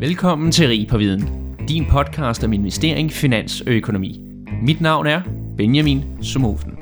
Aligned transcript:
Velkommen 0.00 0.52
til 0.52 0.68
Rig 0.68 0.88
på 0.88 0.98
Viden, 0.98 1.28
din 1.68 1.84
podcast 1.90 2.44
om 2.44 2.52
investering, 2.52 3.12
finans 3.12 3.60
og 3.60 3.66
økonomi. 3.66 4.20
Mit 4.62 4.80
navn 4.80 5.06
er 5.06 5.22
Benjamin 5.56 6.04
Somofen. 6.22 6.78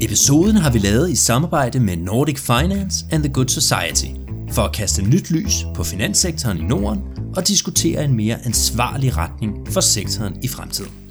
Episoden 0.00 0.56
har 0.56 0.72
vi 0.72 0.78
lavet 0.78 1.10
i 1.10 1.16
samarbejde 1.16 1.80
med 1.80 1.96
Nordic 1.96 2.38
Finance 2.38 3.06
and 3.12 3.22
the 3.22 3.32
Good 3.32 3.48
Society 3.48 4.12
for 4.52 4.62
at 4.62 4.72
kaste 4.72 5.02
nyt 5.02 5.30
lys 5.30 5.54
på 5.74 5.84
finanssektoren 5.84 6.58
i 6.58 6.62
Norden 6.62 7.02
og 7.36 7.48
diskutere 7.48 8.04
en 8.04 8.14
mere 8.14 8.36
ansvarlig 8.44 9.16
retning 9.16 9.68
for 9.68 9.80
sektoren 9.80 10.36
i 10.42 10.48
fremtiden. 10.48 11.03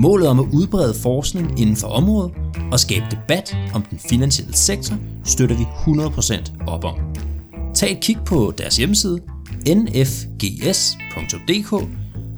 Målet 0.00 0.28
om 0.28 0.40
at 0.40 0.46
udbrede 0.52 0.94
forskning 1.02 1.60
inden 1.60 1.76
for 1.76 1.88
området 1.88 2.32
og 2.72 2.80
skabe 2.80 3.04
debat 3.10 3.56
om 3.74 3.82
den 3.82 3.98
finansielle 3.98 4.54
sektor 4.54 4.96
støtter 5.24 5.56
vi 5.56 5.62
100% 5.62 6.66
op 6.66 6.84
om. 6.84 6.94
Tag 7.74 7.92
et 7.92 8.00
kig 8.00 8.18
på 8.26 8.52
deres 8.58 8.76
hjemmeside 8.76 9.18
nfgs.dk, 9.66 11.70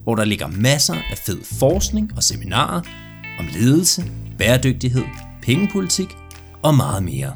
hvor 0.04 0.14
der 0.14 0.24
ligger 0.24 0.46
masser 0.46 0.94
af 0.94 1.18
fed 1.18 1.38
forskning 1.58 2.10
og 2.16 2.22
seminarer 2.22 2.80
om 3.38 3.46
ledelse, 3.60 4.04
bæredygtighed, 4.38 5.04
pengepolitik 5.42 6.08
og 6.62 6.74
meget 6.74 7.02
mere. 7.02 7.32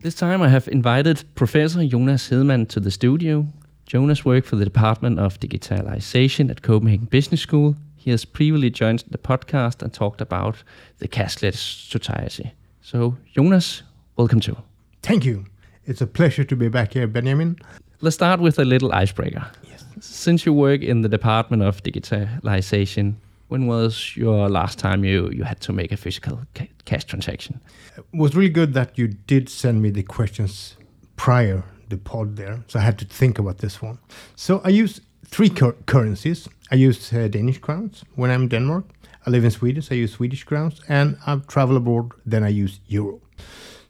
This 0.00 0.14
time 0.14 0.46
I 0.46 0.48
have 0.48 0.62
invited 0.72 1.16
Professor 1.36 1.80
Jonas 1.80 2.28
Hedman 2.28 2.66
to 2.66 2.80
the 2.80 2.90
studio. 2.90 3.46
Jonas 3.88 4.22
worked 4.22 4.46
for 4.46 4.56
the 4.56 4.66
Department 4.66 5.18
of 5.18 5.40
Digitalization 5.40 6.50
at 6.50 6.60
Copenhagen 6.60 7.06
Business 7.06 7.40
School. 7.40 7.74
He 7.96 8.10
has 8.10 8.26
previously 8.26 8.68
joined 8.68 9.02
the 9.08 9.16
podcast 9.16 9.80
and 9.80 9.90
talked 9.94 10.20
about 10.20 10.62
the 10.98 11.08
cashless 11.08 11.56
society. 11.88 12.52
So, 12.82 13.16
Jonas, 13.34 13.82
welcome 14.16 14.40
to. 14.40 14.58
Thank 15.02 15.24
you. 15.24 15.46
It's 15.86 16.02
a 16.02 16.06
pleasure 16.06 16.44
to 16.44 16.54
be 16.54 16.68
back 16.68 16.92
here, 16.92 17.06
Benjamin. 17.06 17.56
Let's 18.02 18.16
start 18.16 18.40
with 18.40 18.58
a 18.58 18.64
little 18.66 18.92
icebreaker. 18.92 19.50
Yes. 19.66 19.86
Since 20.00 20.44
you 20.44 20.52
work 20.52 20.82
in 20.82 21.00
the 21.00 21.08
Department 21.08 21.62
of 21.62 21.82
Digitalization, 21.82 23.14
when 23.48 23.68
was 23.68 24.14
your 24.14 24.50
last 24.50 24.78
time 24.78 25.02
you, 25.02 25.30
you 25.30 25.44
had 25.44 25.62
to 25.62 25.72
make 25.72 25.92
a 25.92 25.96
physical 25.96 26.42
ca- 26.54 26.68
cash 26.84 27.06
transaction? 27.06 27.58
It 27.96 28.04
was 28.12 28.36
really 28.36 28.50
good 28.50 28.74
that 28.74 28.98
you 28.98 29.08
did 29.08 29.48
send 29.48 29.80
me 29.80 29.88
the 29.88 30.02
questions 30.02 30.76
prior 31.16 31.64
the 31.88 31.96
pod 31.96 32.36
there, 32.36 32.64
so 32.66 32.78
I 32.78 32.82
had 32.82 32.98
to 32.98 33.04
think 33.04 33.38
about 33.38 33.58
this 33.58 33.82
one. 33.82 33.98
So 34.36 34.60
I 34.64 34.68
use 34.68 35.00
three 35.26 35.50
cur- 35.50 35.76
currencies. 35.86 36.48
I 36.70 36.76
use 36.76 37.12
uh, 37.12 37.28
Danish 37.28 37.58
crowns 37.58 38.04
when 38.14 38.30
I'm 38.30 38.42
in 38.42 38.48
Denmark. 38.48 38.84
I 39.26 39.30
live 39.30 39.44
in 39.44 39.50
Sweden, 39.50 39.82
so 39.82 39.94
I 39.94 39.98
use 39.98 40.12
Swedish 40.12 40.44
crowns, 40.44 40.80
and 40.88 41.16
I 41.26 41.36
travel 41.48 41.76
abroad, 41.76 42.12
then 42.24 42.44
I 42.44 42.48
use 42.48 42.80
euro. 42.86 43.20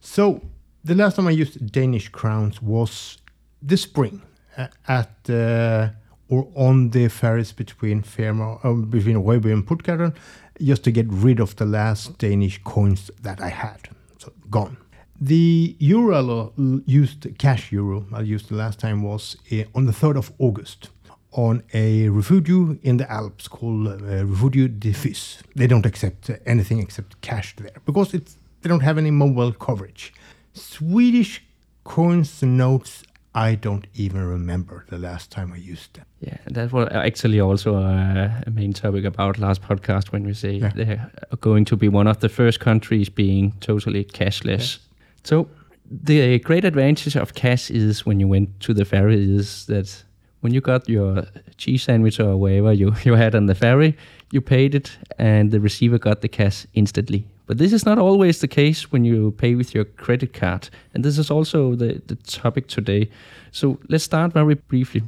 So 0.00 0.40
the 0.84 0.94
last 0.94 1.16
time 1.16 1.28
I 1.28 1.32
used 1.32 1.72
Danish 1.72 2.08
crowns 2.08 2.62
was 2.62 3.18
this 3.62 3.82
spring 3.82 4.22
uh, 4.56 4.66
at 4.86 5.30
uh, 5.30 5.90
or 6.28 6.48
on 6.54 6.90
the 6.90 7.08
ferries 7.08 7.52
between 7.52 8.02
Fehmarn, 8.02 8.64
uh, 8.64 8.72
between 8.72 9.16
Rødby 9.16 9.52
and 9.52 9.66
Puttgarden, 9.66 10.14
just 10.60 10.84
to 10.84 10.90
get 10.90 11.06
rid 11.08 11.40
of 11.40 11.56
the 11.56 11.64
last 11.64 12.18
Danish 12.18 12.60
coins 12.64 13.10
that 13.22 13.40
I 13.40 13.48
had. 13.48 13.88
So 14.18 14.32
gone. 14.50 14.76
The 15.20 15.76
euro 15.80 16.52
used, 16.86 17.26
cash 17.38 17.72
euro 17.72 18.06
I 18.12 18.20
used 18.20 18.48
the 18.48 18.54
last 18.54 18.78
time 18.78 19.02
was 19.02 19.36
uh, 19.52 19.64
on 19.74 19.86
the 19.86 19.92
3rd 19.92 20.16
of 20.16 20.32
August 20.38 20.90
on 21.32 21.62
a 21.74 22.08
refugio 22.08 22.78
in 22.82 22.96
the 22.98 23.10
Alps 23.10 23.48
called 23.48 23.88
uh, 23.88 24.24
Refugio 24.24 24.68
de 24.68 24.92
Fus. 24.92 25.42
They 25.56 25.66
don't 25.66 25.84
accept 25.86 26.30
anything 26.46 26.78
except 26.80 27.20
cash 27.20 27.54
there 27.56 27.72
because 27.84 28.14
it's, 28.14 28.38
they 28.62 28.68
don't 28.68 28.80
have 28.82 28.96
any 28.98 29.10
mobile 29.10 29.52
coverage. 29.52 30.12
Swedish 30.54 31.42
coins 31.84 32.42
and 32.42 32.56
notes, 32.56 33.02
I 33.34 33.56
don't 33.56 33.86
even 33.94 34.24
remember 34.24 34.84
the 34.88 34.98
last 34.98 35.30
time 35.30 35.52
I 35.52 35.56
used 35.56 35.94
them. 35.94 36.06
Yeah, 36.20 36.38
that 36.46 36.72
was 36.72 36.88
actually 36.92 37.40
also 37.40 37.74
a, 37.76 38.42
a 38.46 38.50
main 38.50 38.72
topic 38.72 39.04
about 39.04 39.38
last 39.38 39.62
podcast 39.62 40.12
when 40.12 40.24
we 40.24 40.34
say 40.34 40.52
Yeah. 40.54 40.72
they're 40.74 41.10
going 41.40 41.64
to 41.66 41.76
be 41.76 41.88
one 41.88 42.06
of 42.06 42.20
the 42.20 42.28
first 42.28 42.60
countries 42.60 43.08
being 43.08 43.52
totally 43.60 44.04
cashless. 44.04 44.78
So 45.24 45.48
the 45.90 46.38
great 46.40 46.64
advantage 46.64 47.16
of 47.16 47.34
cash 47.34 47.70
is 47.70 48.04
when 48.04 48.20
you 48.20 48.28
went 48.28 48.60
to 48.60 48.74
the 48.74 48.84
ferry 48.84 49.36
is 49.36 49.66
that 49.66 50.04
when 50.40 50.54
you 50.54 50.60
got 50.60 50.88
your 50.88 51.24
cheese 51.56 51.82
sandwich 51.82 52.20
or 52.20 52.36
whatever 52.36 52.72
you, 52.72 52.94
you 53.04 53.14
had 53.14 53.34
on 53.34 53.46
the 53.46 53.54
ferry, 53.54 53.96
you 54.30 54.40
paid 54.40 54.74
it 54.74 54.96
and 55.18 55.50
the 55.50 55.60
receiver 55.60 55.98
got 55.98 56.20
the 56.20 56.28
cash 56.28 56.66
instantly. 56.74 57.26
But 57.46 57.56
this 57.56 57.72
is 57.72 57.86
not 57.86 57.98
always 57.98 58.40
the 58.40 58.48
case 58.48 58.92
when 58.92 59.04
you 59.04 59.32
pay 59.32 59.54
with 59.54 59.74
your 59.74 59.86
credit 59.86 60.34
card. 60.34 60.68
And 60.92 61.02
this 61.02 61.16
is 61.16 61.30
also 61.30 61.74
the, 61.74 62.02
the 62.06 62.16
topic 62.16 62.68
today. 62.68 63.10
So 63.52 63.78
let's 63.88 64.04
start 64.04 64.34
very 64.34 64.54
briefly. 64.54 65.02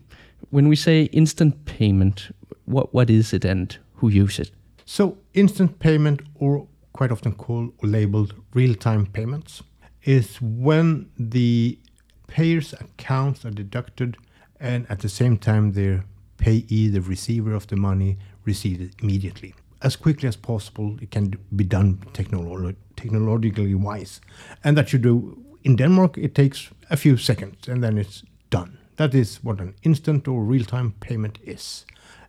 When 0.49 0.69
we 0.69 0.75
say 0.75 1.04
instant 1.12 1.66
payment, 1.66 2.34
what, 2.65 2.94
what 2.94 3.10
is 3.10 3.34
it 3.34 3.44
and 3.44 3.76
who 3.97 4.09
uses 4.09 4.49
it? 4.49 4.54
So, 4.87 5.19
instant 5.34 5.78
payment, 5.78 6.22
or 6.34 6.66
quite 6.93 7.12
often 7.12 7.34
called 7.34 7.72
or 7.78 7.88
labeled 7.88 8.34
real 8.54 8.75
time 8.75 9.06
payments, 9.06 9.62
is 10.05 10.41
when 10.41 11.11
the 11.19 11.78
payer's 12.27 12.72
accounts 12.75 13.44
are 13.44 13.50
deducted 13.50 14.16
and 14.59 14.87
at 14.91 15.00
the 15.00 15.09
same 15.09 15.37
time 15.37 15.72
their 15.72 16.05
payee, 16.37 16.88
the 16.88 17.00
receiver 17.00 17.55
of 17.55 17.66
the 17.66 17.77
money, 17.77 18.19
receives 18.44 18.81
it 18.81 18.94
immediately. 19.03 19.55
As 19.83 19.97
quickly 19.97 20.28
as 20.28 20.37
possible, 20.37 20.97
it 21.00 21.11
can 21.11 21.34
be 21.55 21.65
done 21.65 21.99
technolo- 22.12 22.77
technologically 22.97 23.75
wise. 23.75 24.21
And 24.62 24.77
that 24.77 24.93
you 24.93 24.99
do 24.99 25.44
in 25.65 25.77
Denmark, 25.77 26.19
it 26.19 26.34
takes 26.34 26.71
a 26.91 26.97
few 26.97 27.17
seconds 27.17 27.69
and 27.69 27.82
then 27.82 27.99
it's 27.99 28.22
done. 28.50 28.78
That 28.97 29.15
is 29.15 29.43
what 29.43 29.61
an 29.61 29.75
instant 29.82 30.28
or 30.28 30.43
real 30.43 30.65
time 30.65 30.93
payment 31.00 31.38
is. 31.44 31.87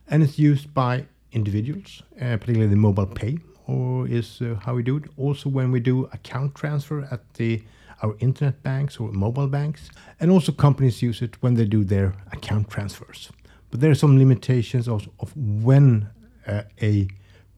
And 0.08 0.22
it's 0.22 0.38
used 0.38 0.72
by 0.74 1.06
individuals, 1.32 2.02
uh, 2.20 2.36
particularly 2.36 2.68
the 2.68 2.76
mobile 2.76 3.06
pay, 3.06 3.38
or 3.72 4.06
is 4.08 4.40
uh, 4.40 4.54
how 4.64 4.74
we 4.74 4.82
do 4.82 4.96
it. 4.98 5.04
Also, 5.16 5.48
when 5.48 5.70
we 5.72 5.80
do 5.80 6.04
account 6.12 6.54
transfer 6.54 7.08
at 7.10 7.20
the 7.34 7.62
our 8.02 8.16
internet 8.18 8.62
banks 8.62 8.98
or 8.98 9.12
mobile 9.12 9.46
banks, 9.46 9.90
and 10.20 10.30
also 10.30 10.50
companies 10.52 11.02
use 11.02 11.22
it 11.22 11.40
when 11.42 11.54
they 11.54 11.64
do 11.64 11.84
their 11.84 12.12
account 12.32 12.68
transfers. 12.68 13.30
But 13.70 13.80
there 13.80 13.90
are 13.92 13.94
some 14.04 14.18
limitations 14.18 14.88
also 14.88 15.10
of 15.20 15.32
when 15.36 16.08
uh, 16.46 16.62
a 16.82 17.06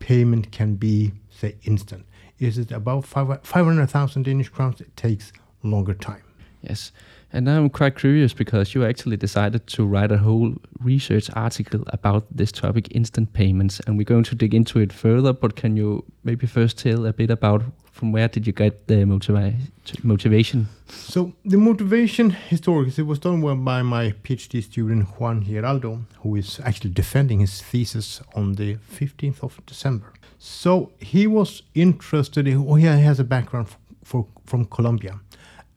payment 0.01 0.53
can 0.53 0.75
be, 0.77 1.13
say, 1.31 1.57
instant. 1.63 2.05
Is 2.39 2.59
it 2.59 2.73
about 2.73 3.05
five- 3.07 3.41
500,000 3.43 4.25
Danish 4.25 4.51
crowns? 4.51 4.81
It 4.83 4.95
takes 4.97 5.33
longer 5.63 5.95
time. 5.95 6.23
Yes. 6.61 6.93
And 7.35 7.47
now 7.47 7.57
I'm 7.57 7.69
quite 7.69 7.99
curious 7.99 8.33
because 8.33 8.77
you 8.77 8.85
actually 8.85 9.17
decided 9.17 9.67
to 9.67 9.85
write 9.85 10.13
a 10.13 10.19
whole 10.19 10.55
research 10.79 11.29
article 11.35 11.83
about 11.89 12.25
this 12.31 12.53
topic, 12.53 12.87
instant 12.95 13.33
payments, 13.33 13.81
and 13.81 13.99
we're 13.99 14.05
going 14.05 14.23
to 14.23 14.37
dig 14.37 14.55
into 14.55 14.79
it 14.79 14.93
further. 14.93 15.33
But 15.33 15.57
can 15.57 15.77
you 15.77 16.05
maybe 16.23 16.47
first 16.47 16.79
tell 16.79 17.05
a 17.07 17.13
bit 17.13 17.31
about 17.31 17.65
from 17.91 18.13
where 18.13 18.29
did 18.29 18.47
you 18.47 18.53
get 18.53 18.87
the 18.87 19.05
motiva- 19.05 19.57
motivation? 20.05 20.69
So 20.87 21.33
the 21.45 21.57
motivation 21.57 22.31
historically 22.31 22.95
it 22.99 23.07
was 23.07 23.19
done 23.19 23.41
by 23.65 23.83
my 23.83 24.13
PhD 24.23 24.63
student 24.63 25.09
Juan 25.19 25.43
Giraldo, 25.43 26.05
who 26.21 26.37
is 26.37 26.61
actually 26.63 26.91
defending 26.91 27.41
his 27.41 27.61
thesis 27.61 28.23
on 28.37 28.53
the 28.53 28.77
15th 28.93 29.43
of 29.43 29.61
December. 29.67 30.13
So 30.39 30.93
he 31.01 31.27
was 31.27 31.63
interested. 31.75 32.47
In, 32.47 32.65
oh, 32.69 32.77
yeah, 32.77 32.97
he 32.97 33.03
has 33.03 33.19
a 33.19 33.25
background 33.25 33.67
f- 33.71 33.79
for, 34.05 34.29
from 34.47 34.67
Colombia, 34.67 35.19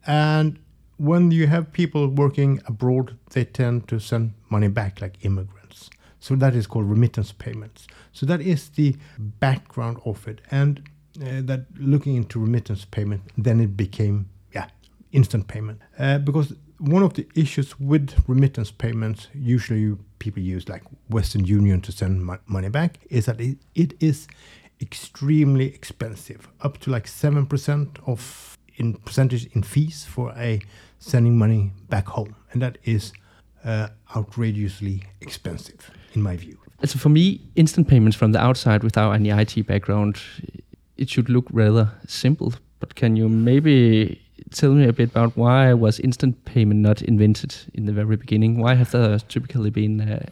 and 0.06 0.60
when 0.98 1.30
you 1.30 1.46
have 1.46 1.72
people 1.72 2.08
working 2.08 2.60
abroad, 2.66 3.16
they 3.30 3.44
tend 3.44 3.88
to 3.88 3.98
send 3.98 4.32
money 4.50 4.68
back 4.68 5.00
like 5.00 5.24
immigrants. 5.24 5.90
So 6.20 6.34
that 6.36 6.54
is 6.54 6.66
called 6.66 6.90
remittance 6.90 7.32
payments. 7.32 7.86
So 8.12 8.26
that 8.26 8.40
is 8.40 8.68
the 8.70 8.96
background 9.18 10.00
of 10.04 10.26
it, 10.26 10.40
and 10.50 10.82
uh, 11.22 11.42
that 11.42 11.66
looking 11.76 12.16
into 12.16 12.40
remittance 12.40 12.84
payment, 12.84 13.22
then 13.36 13.60
it 13.60 13.76
became 13.76 14.28
yeah 14.52 14.68
instant 15.12 15.46
payment 15.46 15.80
uh, 15.98 16.18
because 16.18 16.52
one 16.78 17.02
of 17.02 17.14
the 17.14 17.26
issues 17.34 17.78
with 17.80 18.14
remittance 18.28 18.70
payments, 18.70 19.28
usually 19.34 19.96
people 20.18 20.42
use 20.42 20.68
like 20.68 20.82
Western 21.08 21.44
Union 21.44 21.80
to 21.80 21.92
send 21.92 22.24
mo- 22.24 22.38
money 22.46 22.68
back, 22.68 22.98
is 23.10 23.26
that 23.26 23.40
it, 23.40 23.58
it 23.74 23.94
is 24.00 24.28
extremely 24.80 25.66
expensive, 25.66 26.48
up 26.60 26.78
to 26.78 26.90
like 26.90 27.06
seven 27.06 27.46
percent 27.46 27.98
of 28.06 28.56
in 28.76 28.94
percentage 28.94 29.46
in 29.54 29.62
fees 29.62 30.04
for 30.04 30.32
a 30.36 30.60
sending 30.98 31.36
money 31.38 31.72
back 31.88 32.06
home, 32.06 32.34
and 32.52 32.62
that 32.62 32.78
is 32.84 33.12
uh, 33.64 33.88
outrageously 34.16 35.02
expensive 35.20 35.90
in 36.14 36.22
my 36.22 36.36
view. 36.36 36.58
So 36.84 36.98
for 36.98 37.08
me, 37.08 37.40
instant 37.56 37.88
payments 37.88 38.16
from 38.16 38.32
the 38.32 38.38
outside 38.38 38.84
without 38.84 39.12
any 39.12 39.30
IT 39.30 39.66
background, 39.66 40.20
it 40.96 41.10
should 41.10 41.28
look 41.28 41.46
rather 41.50 41.90
simple. 42.06 42.54
But 42.78 42.94
can 42.94 43.16
you 43.16 43.28
maybe 43.28 44.20
tell 44.50 44.72
me 44.72 44.86
a 44.86 44.92
bit 44.92 45.10
about 45.10 45.36
why 45.36 45.74
was 45.74 45.98
instant 45.98 46.44
payment 46.44 46.80
not 46.80 47.02
invented 47.02 47.56
in 47.74 47.86
the 47.86 47.92
very 47.92 48.16
beginning? 48.16 48.58
Why 48.58 48.74
have 48.74 48.92
there 48.92 49.18
typically 49.18 49.70
been 49.70 50.00
uh, 50.00 50.26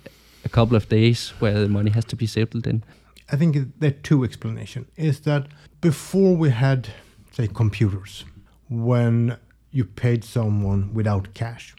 a 0.45 0.49
couple 0.49 0.77
of 0.77 0.89
days 0.89 1.31
where 1.41 1.59
the 1.61 1.69
money 1.69 1.91
has 1.91 2.05
to 2.07 2.17
be 2.17 2.27
settled 2.27 2.67
in? 2.67 2.85
I 3.31 3.37
think 3.37 3.57
there 3.81 3.91
are 3.91 4.03
two 4.03 4.23
explanations. 4.23 4.87
Is 4.97 5.21
that 5.21 5.49
before 5.81 6.37
we 6.37 6.51
had, 6.51 6.89
say, 7.33 7.49
computers, 7.49 8.25
when 8.69 9.37
you 9.71 9.85
paid 9.85 10.25
someone 10.25 10.93
without 10.95 11.35
cash. 11.35 11.75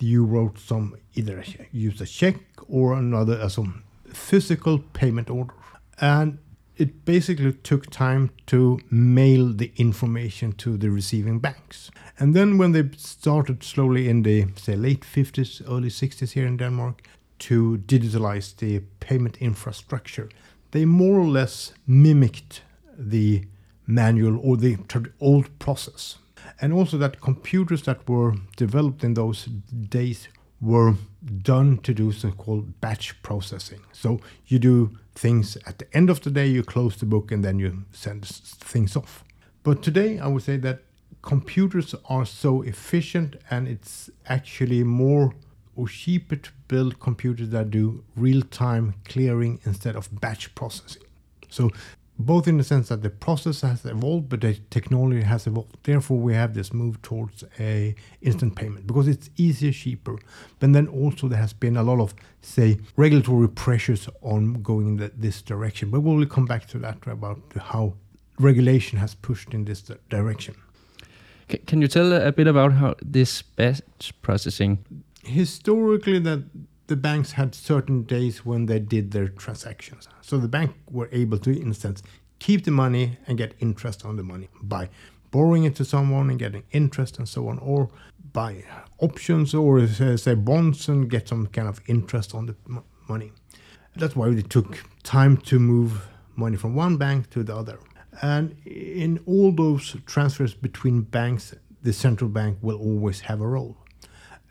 You 0.00 0.24
wrote 0.24 0.58
some 0.58 0.96
either 1.14 1.44
use 1.72 2.00
a 2.00 2.06
check 2.06 2.36
or 2.68 2.94
another 2.94 3.40
uh, 3.40 3.48
some 3.48 3.82
physical 4.12 4.78
payment 4.78 5.28
order, 5.28 5.54
and 6.00 6.38
it 6.76 7.04
basically 7.04 7.52
took 7.52 7.90
time 7.90 8.30
to 8.46 8.78
mail 8.88 9.52
the 9.52 9.72
information 9.76 10.52
to 10.52 10.76
the 10.76 10.90
receiving 10.90 11.40
banks. 11.40 11.90
And 12.18 12.34
then 12.34 12.56
when 12.56 12.72
they 12.72 12.88
started 12.96 13.64
slowly 13.64 14.08
in 14.08 14.22
the 14.22 14.46
say 14.56 14.76
late 14.76 15.00
50s, 15.00 15.60
early 15.68 15.88
60s 15.88 16.32
here 16.32 16.46
in 16.46 16.56
Denmark 16.56 17.02
to 17.40 17.78
digitalize 17.86 18.56
the 18.56 18.80
payment 19.00 19.38
infrastructure, 19.38 20.28
they 20.70 20.84
more 20.84 21.18
or 21.18 21.26
less 21.26 21.72
mimicked 21.86 22.62
the 22.96 23.44
manual 23.86 24.38
or 24.42 24.56
the 24.56 24.78
old 25.20 25.58
process. 25.58 26.18
And 26.60 26.72
also 26.72 26.98
that 26.98 27.20
computers 27.20 27.82
that 27.82 28.08
were 28.08 28.34
developed 28.56 29.04
in 29.04 29.14
those 29.14 29.44
days 29.88 30.28
were 30.60 30.94
done 31.42 31.78
to 31.78 31.94
do 31.94 32.10
so-called 32.10 32.80
batch 32.80 33.20
processing. 33.22 33.80
So 33.92 34.20
you 34.46 34.58
do 34.58 34.98
things 35.14 35.56
at 35.66 35.78
the 35.78 35.86
end 35.96 36.10
of 36.10 36.20
the 36.20 36.30
day, 36.30 36.46
you 36.46 36.62
close 36.62 36.96
the 36.96 37.06
book, 37.06 37.30
and 37.30 37.44
then 37.44 37.58
you 37.58 37.84
send 37.92 38.24
things 38.24 38.96
off. 38.96 39.24
But 39.62 39.82
today, 39.82 40.18
I 40.18 40.26
would 40.26 40.42
say 40.42 40.56
that 40.58 40.82
computers 41.22 41.94
are 42.08 42.26
so 42.26 42.62
efficient, 42.62 43.36
and 43.50 43.68
it's 43.68 44.10
actually 44.26 44.82
more 44.84 45.34
or 45.76 45.86
cheaper 45.86 46.36
to 46.36 46.50
build 46.66 46.98
computers 46.98 47.50
that 47.50 47.70
do 47.70 48.02
real-time 48.16 48.94
clearing 49.04 49.60
instead 49.64 49.94
of 49.94 50.20
batch 50.20 50.52
processing. 50.56 51.02
So 51.48 51.70
both 52.18 52.48
in 52.48 52.56
the 52.56 52.64
sense 52.64 52.88
that 52.88 53.02
the 53.02 53.10
process 53.10 53.60
has 53.60 53.84
evolved, 53.84 54.28
but 54.28 54.40
the 54.40 54.54
technology 54.70 55.22
has 55.22 55.46
evolved. 55.46 55.76
Therefore, 55.84 56.18
we 56.18 56.34
have 56.34 56.52
this 56.52 56.72
move 56.72 57.00
towards 57.00 57.44
a 57.60 57.94
instant 58.20 58.56
payment 58.56 58.86
because 58.86 59.06
it's 59.06 59.30
easier, 59.36 59.70
cheaper. 59.70 60.18
But 60.58 60.72
then 60.72 60.88
also 60.88 61.28
there 61.28 61.38
has 61.38 61.52
been 61.52 61.76
a 61.76 61.82
lot 61.82 62.00
of, 62.00 62.14
say, 62.42 62.78
regulatory 62.96 63.48
pressures 63.48 64.08
on 64.20 64.62
going 64.62 64.88
in 64.88 64.96
the, 64.96 65.12
this 65.16 65.42
direction. 65.42 65.90
But 65.90 66.00
we'll 66.00 66.26
come 66.26 66.46
back 66.46 66.66
to 66.68 66.78
that 66.78 67.06
about 67.06 67.40
how 67.56 67.94
regulation 68.40 68.98
has 68.98 69.14
pushed 69.14 69.54
in 69.54 69.64
this 69.64 69.82
direction. 70.10 70.56
Can 71.66 71.80
you 71.80 71.88
tell 71.88 72.12
a 72.12 72.32
bit 72.32 72.46
about 72.46 72.72
how 72.72 72.96
this 73.00 73.42
batch 73.42 74.12
processing? 74.22 74.84
Historically, 75.22 76.18
that 76.18 76.44
the 76.88 76.96
banks 76.96 77.32
had 77.32 77.54
certain 77.54 78.02
days 78.02 78.44
when 78.44 78.66
they 78.66 78.80
did 78.80 79.12
their 79.12 79.28
transactions. 79.28 80.08
So 80.20 80.38
the 80.38 80.48
bank 80.48 80.74
were 80.90 81.08
able 81.12 81.38
to, 81.38 81.50
in 81.50 81.68
instance, 81.68 82.02
keep 82.38 82.64
the 82.64 82.70
money 82.70 83.18
and 83.26 83.38
get 83.38 83.54
interest 83.60 84.04
on 84.04 84.16
the 84.16 84.22
money 84.22 84.48
by 84.62 84.88
borrowing 85.30 85.64
it 85.64 85.76
to 85.76 85.84
someone 85.84 86.30
and 86.30 86.38
getting 86.38 86.64
interest 86.72 87.18
and 87.18 87.28
so 87.28 87.48
on, 87.48 87.58
or 87.58 87.90
buy 88.32 88.64
options 88.98 89.54
or 89.54 89.86
say 89.86 90.34
bonds 90.34 90.88
and 90.88 91.10
get 91.10 91.28
some 91.28 91.46
kind 91.46 91.68
of 91.68 91.80
interest 91.86 92.34
on 92.34 92.46
the 92.46 92.56
money. 93.08 93.32
That's 93.96 94.16
why 94.16 94.28
it 94.28 94.48
took 94.48 94.82
time 95.02 95.36
to 95.38 95.58
move 95.58 96.08
money 96.36 96.56
from 96.56 96.74
one 96.74 96.96
bank 96.96 97.30
to 97.30 97.42
the 97.42 97.54
other. 97.54 97.78
And 98.22 98.56
in 98.64 99.20
all 99.26 99.52
those 99.52 99.96
transfers 100.06 100.54
between 100.54 101.02
banks, 101.02 101.54
the 101.82 101.92
central 101.92 102.30
bank 102.30 102.58
will 102.62 102.78
always 102.78 103.20
have 103.20 103.40
a 103.40 103.46
role. 103.46 103.76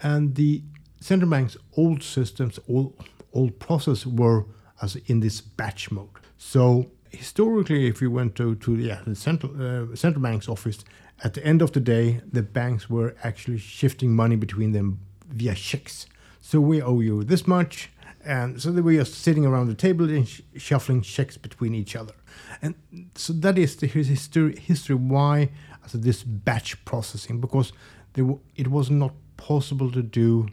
And 0.04 0.36
the 0.36 0.62
central 1.00 1.30
banks' 1.30 1.58
old 1.76 2.04
systems, 2.04 2.60
old, 2.68 2.94
old 3.34 3.60
process 3.60 4.06
were 4.06 4.46
as 4.82 4.96
in 5.08 5.20
this 5.20 5.42
batch 5.42 5.92
mode. 5.92 6.10
So 6.38 6.92
historically, 7.10 7.88
if 7.88 8.02
you 8.02 8.12
went 8.12 8.36
to, 8.36 8.56
to 8.56 8.76
yeah, 8.76 9.02
the 9.06 9.16
central, 9.16 9.52
uh, 9.54 9.96
central 9.96 10.22
bank's 10.22 10.48
office, 10.48 10.84
at 11.24 11.34
the 11.34 11.44
end 11.46 11.62
of 11.62 11.72
the 11.72 11.80
day, 11.80 12.22
the 12.32 12.44
banks 12.44 12.90
were 12.90 13.16
actually 13.24 13.58
shifting 13.58 14.16
money 14.16 14.36
between 14.36 14.72
them 14.72 15.00
via 15.30 15.56
checks. 15.56 16.06
So 16.42 16.60
we 16.60 16.82
owe 16.82 17.00
you 17.00 17.24
this 17.24 17.48
much, 17.48 17.90
and 18.24 18.62
so 18.62 18.72
they 18.72 18.82
were 18.82 18.94
just 18.94 19.16
sitting 19.16 19.46
around 19.46 19.68
the 19.68 19.74
table 19.74 20.06
and 20.10 20.28
sh- 20.28 20.42
shuffling 20.58 21.02
checks 21.02 21.38
between 21.38 21.74
each 21.74 21.96
other. 21.96 22.14
And 22.62 22.76
so 23.16 23.34
that 23.34 23.58
is 23.58 23.76
the 23.76 23.88
history, 23.88 24.60
history 24.60 24.96
why 24.96 25.50
also 25.82 25.98
this 25.98 26.24
batch 26.24 26.84
processing, 26.86 27.42
because 27.42 27.74
w- 28.16 28.40
it 28.56 28.68
was 28.68 28.90
not 28.90 29.14
possible 29.38 29.92
to 29.92 30.04
do 30.04 30.48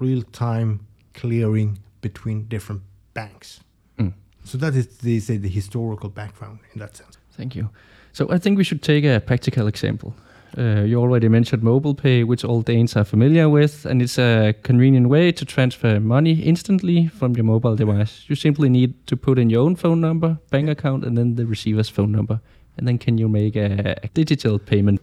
real 0.00 0.22
time 0.22 0.80
clearing 1.14 1.78
between 2.00 2.48
different 2.48 2.82
banks. 3.14 3.60
Mm. 3.98 4.12
So 4.44 4.58
that 4.58 4.74
is 4.74 4.86
the 4.98 5.20
say 5.20 5.36
the 5.36 5.48
historical 5.48 6.08
background 6.08 6.58
in 6.74 6.80
that 6.80 6.96
sense. 6.96 7.18
Thank 7.36 7.54
you. 7.54 7.68
So 8.12 8.26
I 8.30 8.38
think 8.38 8.58
we 8.58 8.64
should 8.64 8.82
take 8.82 9.04
a 9.04 9.20
practical 9.20 9.68
example. 9.68 10.14
Uh, 10.58 10.82
you 10.82 11.00
already 11.00 11.28
mentioned 11.28 11.62
mobile 11.62 11.94
pay, 11.94 12.24
which 12.24 12.44
all 12.44 12.60
Danes 12.60 12.96
are 12.96 13.04
familiar 13.04 13.48
with, 13.48 13.86
and 13.86 14.02
it's 14.02 14.18
a 14.18 14.52
convenient 14.64 15.08
way 15.08 15.30
to 15.30 15.44
transfer 15.44 16.00
money 16.00 16.32
instantly 16.42 17.06
from 17.06 17.36
your 17.36 17.44
mobile 17.44 17.76
device. 17.76 18.24
You 18.26 18.34
simply 18.34 18.68
need 18.68 19.06
to 19.06 19.16
put 19.16 19.38
in 19.38 19.48
your 19.48 19.62
own 19.62 19.76
phone 19.76 20.00
number, 20.00 20.38
bank 20.50 20.68
account, 20.68 21.04
and 21.04 21.16
then 21.16 21.36
the 21.36 21.46
receiver's 21.46 21.88
phone 21.88 22.10
number, 22.10 22.40
and 22.76 22.88
then 22.88 22.98
can 22.98 23.16
you 23.16 23.28
make 23.28 23.54
a, 23.54 23.96
a 24.02 24.08
digital 24.08 24.58
payment. 24.58 25.00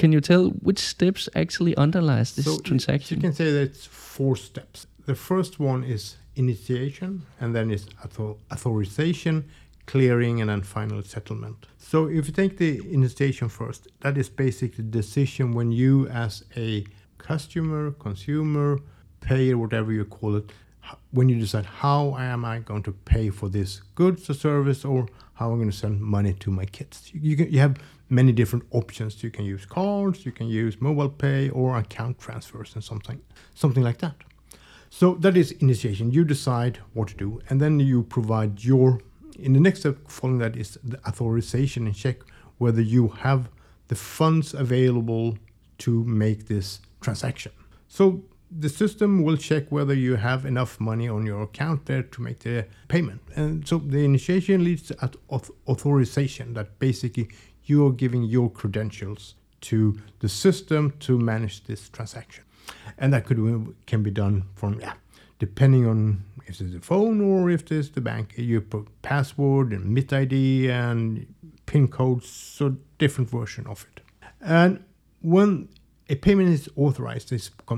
Can 0.00 0.12
you 0.12 0.22
tell 0.22 0.44
which 0.68 0.78
steps 0.78 1.28
actually 1.34 1.76
underlies 1.76 2.34
this 2.34 2.46
so 2.46 2.58
transaction? 2.60 3.18
You 3.18 3.20
can 3.20 3.34
say 3.34 3.50
that 3.52 3.60
it's 3.60 3.84
four 3.84 4.34
steps. 4.34 4.86
The 5.04 5.14
first 5.14 5.60
one 5.60 5.84
is 5.84 6.16
initiation, 6.36 7.26
and 7.38 7.54
then 7.54 7.70
is 7.70 7.84
author- 8.02 8.38
authorization, 8.50 9.44
clearing, 9.84 10.40
and 10.40 10.48
then 10.48 10.62
final 10.62 11.02
settlement. 11.02 11.66
So 11.76 12.08
if 12.08 12.26
you 12.28 12.32
take 12.32 12.56
the 12.56 12.72
initiation 12.90 13.50
first, 13.50 13.88
that 14.00 14.16
is 14.16 14.30
basically 14.30 14.84
the 14.84 14.90
decision 15.02 15.52
when 15.52 15.70
you, 15.70 16.08
as 16.08 16.44
a 16.56 16.86
customer, 17.18 17.90
consumer, 17.90 18.78
payer, 19.20 19.58
whatever 19.58 19.92
you 19.92 20.06
call 20.06 20.34
it, 20.36 20.50
when 21.10 21.28
you 21.28 21.38
decide 21.38 21.66
how 21.66 22.16
am 22.16 22.46
I 22.46 22.60
going 22.60 22.84
to 22.84 22.92
pay 22.92 23.28
for 23.28 23.50
this 23.50 23.82
goods 23.96 24.30
or 24.30 24.34
service, 24.48 24.82
or 24.82 25.08
how 25.34 25.50
I'm 25.50 25.58
going 25.58 25.70
to 25.70 25.76
send 25.76 26.00
money 26.00 26.32
to 26.44 26.50
my 26.50 26.64
kids. 26.64 27.10
You, 27.12 27.20
you, 27.20 27.36
can, 27.36 27.52
you 27.52 27.60
have 27.60 27.76
many 28.10 28.32
different 28.32 28.64
options. 28.72 29.22
You 29.22 29.30
can 29.30 29.44
use 29.44 29.64
cards, 29.64 30.26
you 30.26 30.32
can 30.32 30.48
use 30.48 30.80
mobile 30.80 31.08
pay, 31.08 31.48
or 31.50 31.78
account 31.78 32.18
transfers, 32.18 32.74
and 32.74 32.84
something 32.84 33.20
something 33.54 33.82
like 33.82 33.98
that. 33.98 34.16
So 34.90 35.14
that 35.14 35.36
is 35.36 35.52
initiation. 35.52 36.10
You 36.10 36.24
decide 36.24 36.78
what 36.92 37.08
to 37.08 37.14
do, 37.14 37.40
and 37.48 37.60
then 37.60 37.80
you 37.80 38.02
provide 38.02 38.64
your. 38.64 39.00
In 39.38 39.52
the 39.54 39.60
next 39.60 39.80
step 39.80 39.96
following 40.08 40.38
that 40.40 40.56
is 40.56 40.78
the 40.84 40.98
authorization 41.06 41.86
and 41.86 41.94
check 41.94 42.16
whether 42.58 42.82
you 42.82 43.08
have 43.08 43.48
the 43.88 43.94
funds 43.94 44.52
available 44.52 45.38
to 45.78 46.04
make 46.04 46.46
this 46.46 46.80
transaction. 47.00 47.52
So 47.88 48.22
the 48.50 48.68
system 48.68 49.22
will 49.22 49.36
check 49.36 49.70
whether 49.70 49.94
you 49.94 50.16
have 50.16 50.44
enough 50.44 50.80
money 50.80 51.08
on 51.08 51.24
your 51.24 51.42
account 51.42 51.86
there 51.86 52.02
to 52.02 52.22
make 52.22 52.40
the 52.40 52.66
payment. 52.88 53.20
And 53.36 53.66
so 53.66 53.78
the 53.78 54.04
initiation 54.04 54.64
leads 54.64 54.82
to 54.88 55.10
authorization 55.68 56.54
that 56.54 56.78
basically 56.78 57.28
you 57.70 57.86
are 57.86 57.92
giving 57.92 58.24
your 58.24 58.50
credentials 58.50 59.34
to 59.60 59.98
the 60.18 60.28
system 60.28 60.92
to 61.00 61.18
manage 61.18 61.64
this 61.64 61.88
transaction 61.88 62.44
and 62.98 63.12
that 63.12 63.24
could 63.26 63.38
uh, 63.38 63.70
can 63.86 64.02
be 64.02 64.10
done 64.10 64.44
from 64.54 64.80
yeah, 64.80 64.94
depending 65.38 65.86
on 65.86 66.24
if 66.46 66.60
it's 66.60 66.74
a 66.74 66.80
phone 66.80 67.20
or 67.20 67.50
if 67.50 67.70
it's 67.70 67.90
the 67.90 68.00
bank. 68.00 68.34
You 68.36 68.60
put 68.60 68.88
password 69.02 69.72
and 69.72 69.96
MitID 69.96 70.68
and 70.68 71.32
PIN 71.66 71.88
codes, 71.88 72.28
so 72.28 72.76
different 72.98 73.30
version 73.30 73.66
of 73.66 73.86
it. 73.92 74.02
And 74.40 74.84
when 75.22 75.68
a 76.08 76.16
payment 76.16 76.48
is 76.48 76.68
authorized, 76.76 77.32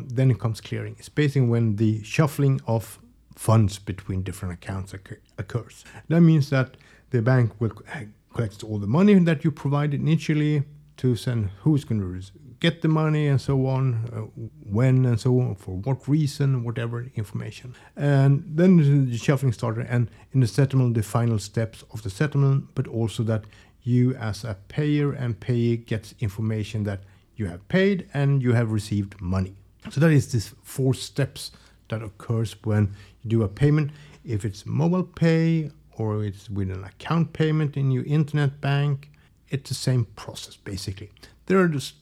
then 0.09 0.31
it 0.31 0.39
comes 0.39 0.61
clearing. 0.61 0.97
It's 0.99 1.09
basically 1.09 1.49
when 1.49 1.77
the 1.77 2.03
shuffling 2.03 2.61
of 2.67 2.99
funds 3.35 3.79
between 3.79 4.23
different 4.23 4.55
accounts 4.55 4.95
occurs. 5.39 5.85
That 6.09 6.21
means 6.21 6.51
that 6.51 6.77
the 7.11 7.21
bank 7.21 7.61
will 7.61 7.73
collect 8.35 8.65
all 8.65 8.79
the 8.79 8.87
money 8.87 9.15
that 9.15 9.45
you 9.45 9.51
provided 9.51 10.01
initially 10.01 10.65
to 10.97 11.17
send 11.17 11.51
who's 11.61 11.85
going 11.85 12.01
to 12.01 12.33
get 12.61 12.81
the 12.81 12.89
money 12.89 13.27
and 13.27 13.41
so 13.41 13.67
on, 13.67 14.09
uh, 14.15 14.21
when 14.79 15.05
and 15.05 15.19
so 15.19 15.41
on, 15.41 15.57
for 15.57 15.73
what 15.79 16.09
reason, 16.09 16.63
whatever 16.63 17.11
information. 17.17 17.75
And 17.97 18.45
then 18.47 18.77
the 19.11 19.19
shuffling 19.19 19.53
started, 19.53 19.87
and 19.89 20.09
in 20.33 20.41
the 20.41 20.47
settlement, 20.47 20.95
the 20.95 21.03
final 21.03 21.41
steps 21.41 21.83
of 21.93 22.03
the 22.05 22.11
settlement, 22.11 22.69
but 22.77 22.87
also 22.87 23.25
that 23.25 23.45
you 23.83 24.15
as 24.15 24.45
a 24.45 24.57
payer 24.69 25.13
and 25.13 25.41
payee 25.41 25.77
gets 25.77 26.15
information 26.21 26.85
that 26.85 27.01
you 27.35 27.47
have 27.47 27.67
paid 27.69 28.09
and 28.15 28.41
you 28.41 28.53
have 28.53 28.71
received 28.71 29.21
money. 29.21 29.57
So 29.91 30.01
that 30.01 30.13
is 30.13 30.31
these 30.31 30.55
four 30.63 30.95
steps 30.95 31.51
that 31.89 32.01
occurs 32.01 32.55
when 32.63 32.95
you 33.23 33.31
do 33.31 33.43
a 33.43 33.49
payment. 33.49 33.91
If 34.25 34.45
it's 34.45 34.65
mobile 34.65 35.03
pay 35.03 35.73
or 35.99 36.25
it's 36.25 36.49
with 36.49 36.71
an 36.71 36.85
account 36.85 37.33
payment 37.33 37.77
in 37.77 37.91
your 37.91 38.05
internet 38.05 38.61
bank, 38.61 39.11
it's 39.49 39.69
the 39.69 39.75
same 39.75 40.05
process 40.17 40.57
basically. 40.57 41.11
There 41.47 41.59
are 41.59 41.69
just 41.69 41.95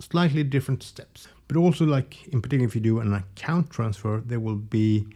slightly 0.00 0.44
different 0.44 0.82
steps, 0.82 1.28
but 1.46 1.56
also 1.56 1.86
like 1.86 2.26
in 2.28 2.42
particular, 2.42 2.66
if 2.66 2.74
you 2.74 2.80
do 2.80 3.00
an 3.00 3.14
account 3.14 3.70
transfer, 3.70 4.22
there 4.24 4.40
will 4.40 4.56
be 4.56 5.06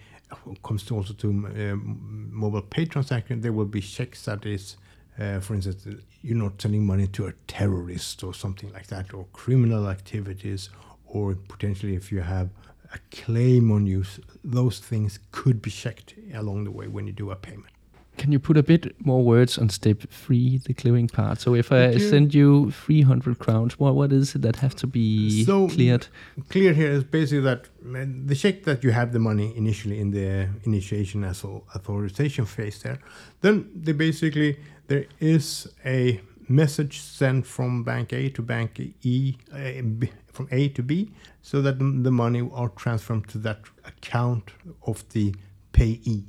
comes 0.62 0.91
also 0.91 1.12
to 1.12 1.29
uh, 1.29 1.77
mobile 1.77 2.62
pay 2.62 2.87
transaction. 2.87 3.43
There 3.43 3.53
will 3.53 3.67
be 3.67 3.83
checks 3.83 4.25
that 4.25 4.47
is 4.47 4.77
uh, 5.19 5.41
for 5.41 5.55
instance, 5.55 5.87
you're 6.23 6.37
not 6.37 6.61
sending 6.61 6.87
money 6.87 7.07
to 7.07 7.27
a 7.27 7.33
terrorist 7.47 8.25
or 8.25 8.33
something 8.33 8.73
like 8.73 8.87
that, 8.87 9.12
or 9.12 9.27
criminal 9.33 9.89
activities, 9.89 10.71
or 11.07 11.35
potentially 11.35 11.95
if 11.95 12.11
you 12.11 12.21
have 12.21 12.49
a 12.95 12.99
claim 13.11 13.71
on 13.71 13.87
you, 13.87 14.05
those 14.43 14.79
things 14.79 15.19
could 15.31 15.61
be 15.61 15.71
checked 15.71 16.15
along 16.35 16.65
the 16.65 16.71
way 16.71 16.89
when 16.89 17.07
you 17.07 17.12
do 17.12 17.31
a 17.31 17.37
payment. 17.37 17.73
Can 18.19 18.31
you 18.31 18.38
put 18.38 18.57
a 18.57 18.62
bit 18.62 18.95
more 19.04 19.23
words 19.25 19.59
on 19.59 19.69
step 19.71 20.02
three, 20.11 20.59
the 20.59 20.75
clearing 20.75 21.09
part? 21.09 21.40
So 21.40 21.54
if 21.54 21.73
I 21.73 21.97
send 21.97 22.35
you 22.35 22.71
300 22.71 23.38
crowns, 23.38 23.78
what, 23.78 23.95
what 23.95 24.12
is 24.12 24.35
it 24.35 24.42
that 24.42 24.57
have 24.57 24.75
to 24.76 24.87
be 24.87 25.45
So- 25.45 25.69
cleared? 25.69 26.07
Clear 26.50 26.75
here 26.75 26.90
is 26.90 27.04
basically 27.04 27.40
that 27.45 27.69
the 27.83 28.35
check 28.35 28.64
that 28.64 28.85
you 28.85 28.90
have 28.92 29.12
the 29.12 29.19
money 29.19 29.57
initially 29.57 29.99
in 29.99 30.11
the 30.11 30.49
initiation 30.64 31.25
as 31.25 31.42
authorization 31.45 32.45
phase 32.45 32.83
there, 32.83 32.99
then 33.40 33.71
they 33.75 33.92
basically 33.92 34.59
there 34.88 35.07
is 35.19 35.69
a 35.85 36.21
message 36.49 37.00
sent 37.00 37.47
from 37.47 37.83
bank 37.83 38.12
A 38.12 38.28
to 38.31 38.42
bank 38.42 38.78
E, 39.02 39.37
uh, 39.52 39.83
B, 39.99 40.11
from 40.33 40.49
A 40.50 40.69
to 40.69 40.83
B, 40.83 41.11
so 41.40 41.62
that 41.62 41.78
the 41.78 41.85
the 42.02 42.11
money 42.11 42.49
are 42.52 42.69
transferred 42.69 43.26
to 43.28 43.38
that 43.38 43.61
account 43.87 44.50
of 44.87 45.09
the 45.11 45.35
payee. 45.73 46.25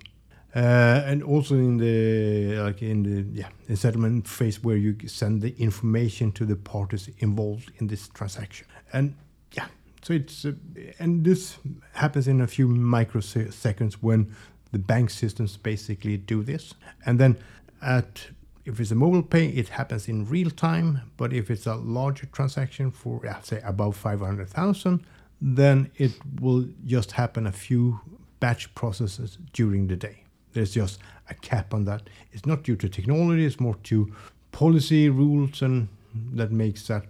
Uh, 0.55 1.01
and 1.05 1.23
also 1.23 1.55
in 1.55 1.77
the 1.77 2.59
like 2.59 2.83
in 2.83 3.01
the 3.01 3.25
yeah 3.33 3.49
the 3.67 3.75
settlement 3.75 4.27
phase 4.27 4.63
where 4.63 4.77
you 4.77 4.95
send 5.07 5.41
the 5.41 5.55
information 5.57 6.31
to 6.31 6.45
the 6.45 6.55
parties 6.55 7.09
involved 7.17 7.71
in 7.79 7.87
this 7.87 8.07
transaction. 8.09 8.67
And 8.91 9.15
yeah 9.53 9.65
so 10.03 10.13
it's 10.13 10.45
uh, 10.45 10.51
and 10.99 11.25
this 11.25 11.57
happens 11.93 12.27
in 12.27 12.39
a 12.39 12.45
few 12.45 12.67
microseconds 12.67 13.93
when 13.95 14.35
the 14.71 14.77
bank 14.77 15.09
systems 15.09 15.57
basically 15.57 16.17
do 16.17 16.43
this. 16.43 16.75
And 17.03 17.19
then 17.19 17.37
at 17.81 18.27
if 18.63 18.79
it's 18.79 18.91
a 18.91 18.95
mobile 18.95 19.23
pay 19.23 19.47
it 19.47 19.69
happens 19.69 20.07
in 20.07 20.29
real 20.29 20.51
time. 20.51 21.01
But 21.17 21.33
if 21.33 21.49
it's 21.49 21.65
a 21.65 21.75
larger 21.75 22.27
transaction 22.27 22.91
for 22.91 23.21
yeah, 23.23 23.41
say 23.41 23.59
above 23.65 23.97
500,000 23.97 25.03
then 25.41 25.89
it 25.95 26.11
will 26.39 26.67
just 26.85 27.13
happen 27.13 27.47
a 27.47 27.51
few 27.51 27.99
batch 28.39 28.73
processes 28.75 29.39
during 29.51 29.87
the 29.87 29.95
day 29.95 30.22
there's 30.53 30.73
just 30.73 30.99
a 31.29 31.33
cap 31.35 31.73
on 31.73 31.85
that 31.85 32.01
it's 32.31 32.45
not 32.45 32.63
due 32.63 32.75
to 32.75 32.87
technology 32.89 33.45
it's 33.45 33.59
more 33.59 33.75
to 33.83 34.11
policy 34.51 35.09
rules 35.09 35.61
and 35.61 35.87
that 36.33 36.51
makes 36.51 36.87
that 36.87 37.05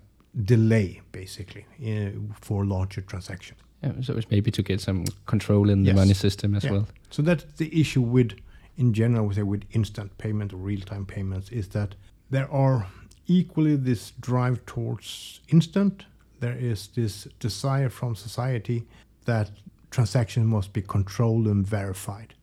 delay 0.45 1.01
basically 1.11 1.65
uh, 1.85 2.09
for 2.41 2.65
larger 2.65 3.01
transactions 3.01 3.59
Yeah, 3.83 3.91
so 4.01 4.15
it's 4.17 4.29
maybe 4.31 4.49
to 4.51 4.63
get 4.63 4.79
some 4.81 5.03
control 5.25 5.69
in 5.69 5.83
the 5.83 5.87
Yes. 5.91 5.95
money 5.95 6.13
system 6.13 6.55
as 6.55 6.63
Yeah. 6.63 6.71
well. 6.73 6.85
So 7.09 7.21
that's 7.21 7.43
the 7.57 7.67
issue 7.81 8.01
with, 8.01 8.31
in 8.77 8.93
general, 8.93 9.27
we 9.27 9.33
say 9.35 9.43
with 9.43 9.63
instant 9.71 10.17
payment 10.17 10.53
or 10.53 10.57
real-time 10.57 11.05
payments 11.05 11.49
is 11.51 11.67
that 11.69 11.95
there 12.31 12.47
are 12.49 12.87
equally 13.27 13.75
this 13.75 14.11
drive 14.21 14.57
towards 14.65 15.41
instant. 15.49 16.05
There 16.39 16.55
is 16.71 16.87
this 16.95 17.27
desire 17.39 17.89
from 17.89 18.15
society 18.15 18.83
that 19.25 19.51
transactions 19.91 20.45
must 20.47 20.71
be 20.73 20.81
controlled 20.81 21.47
and 21.47 21.67
verified 21.67 22.33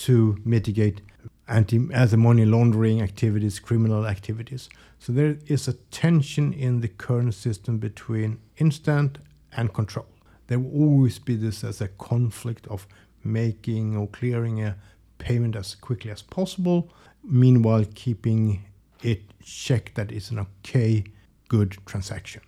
to 0.00 0.38
mitigate 0.44 1.02
anti 1.46 1.88
as 1.92 2.16
money 2.16 2.44
laundering 2.44 3.02
activities, 3.02 3.58
criminal 3.58 4.06
activities. 4.06 4.68
So 4.98 5.12
there 5.12 5.36
is 5.46 5.68
a 5.68 5.74
tension 5.90 6.52
in 6.52 6.80
the 6.80 6.88
current 6.88 7.34
system 7.34 7.78
between 7.78 8.38
instant 8.58 9.18
and 9.56 9.72
control. 9.74 10.06
There 10.46 10.58
will 10.58 10.72
always 10.72 11.18
be 11.18 11.36
this 11.36 11.64
as 11.64 11.80
a 11.80 11.88
conflict 11.88 12.66
of 12.68 12.86
making 13.22 13.96
or 13.96 14.08
clearing 14.08 14.62
a 14.62 14.76
payment 15.18 15.54
as 15.54 15.74
quickly 15.74 16.10
as 16.10 16.22
possible, 16.22 16.90
meanwhile 17.22 17.84
keeping 17.94 18.64
it 19.02 19.22
checked 19.42 19.94
that 19.96 20.10
it's 20.10 20.30
an 20.30 20.38
okay, 20.38 21.04
good 21.48 21.76
transaction. 21.84 22.42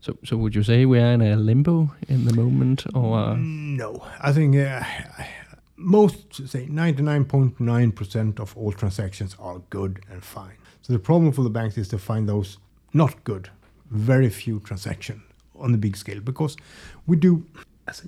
So, 0.00 0.16
so 0.24 0.36
would 0.36 0.54
you 0.54 0.62
say 0.62 0.84
we 0.84 0.98
are 1.00 1.12
in 1.12 1.22
a 1.22 1.36
limbo 1.36 1.92
in 2.08 2.24
the 2.24 2.32
moment, 2.32 2.84
or 2.94 3.36
No, 3.36 4.04
I 4.20 4.32
think 4.32 4.56
uh, 4.56 4.84
most 5.78 6.48
say 6.48 6.66
99.9% 6.66 8.40
of 8.40 8.56
all 8.56 8.72
transactions 8.72 9.36
are 9.38 9.60
good 9.70 10.02
and 10.10 10.22
fine. 10.22 10.56
So 10.82 10.92
the 10.92 10.98
problem 10.98 11.32
for 11.32 11.42
the 11.42 11.50
banks 11.50 11.78
is 11.78 11.88
to 11.88 11.98
find 11.98 12.28
those 12.28 12.58
not 12.92 13.22
good, 13.24 13.50
very 13.90 14.28
few 14.28 14.60
transactions 14.60 15.22
on 15.56 15.72
the 15.72 15.78
big 15.78 15.96
scale 15.96 16.20
because 16.20 16.56
we 17.06 17.16
do 17.16 17.46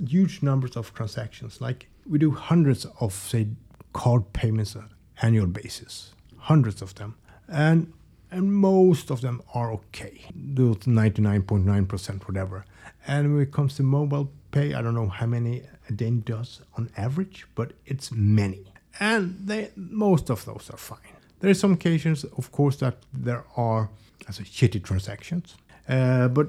huge 0.06 0.42
numbers 0.42 0.76
of 0.76 0.92
transactions. 0.94 1.60
Like 1.60 1.88
we 2.08 2.18
do 2.18 2.32
hundreds 2.32 2.86
of 3.00 3.12
say 3.12 3.48
card 3.92 4.32
payments 4.32 4.76
on 4.76 4.90
annual 5.22 5.46
basis, 5.46 6.12
hundreds 6.38 6.82
of 6.82 6.94
them, 6.96 7.16
and 7.48 7.92
and 8.32 8.52
most 8.54 9.10
of 9.10 9.20
them 9.20 9.42
are 9.54 9.72
okay. 9.72 10.24
Those 10.34 10.76
99.9% 10.76 12.28
whatever. 12.28 12.64
And 13.06 13.34
when 13.34 13.42
it 13.42 13.52
comes 13.52 13.76
to 13.76 13.82
mobile 13.82 14.30
pay, 14.52 14.72
I 14.74 14.82
don't 14.82 14.94
know 14.94 15.08
how 15.08 15.26
many 15.26 15.62
a 15.90 15.92
day 15.92 16.10
does 16.10 16.62
on 16.76 16.90
average, 16.96 17.46
but 17.54 17.72
it's 17.86 18.10
many. 18.12 18.64
And 18.98 19.36
they 19.46 19.70
most 19.76 20.30
of 20.30 20.44
those 20.44 20.70
are 20.70 20.78
fine. 20.78 21.16
There 21.40 21.50
are 21.50 21.54
some 21.54 21.72
occasions, 21.72 22.24
of 22.24 22.50
course, 22.52 22.76
that 22.76 22.96
there 23.12 23.44
are 23.56 23.88
as 24.28 24.40
a 24.40 24.42
shitty 24.42 24.82
transactions. 24.82 25.56
Uh, 25.88 26.28
but 26.28 26.48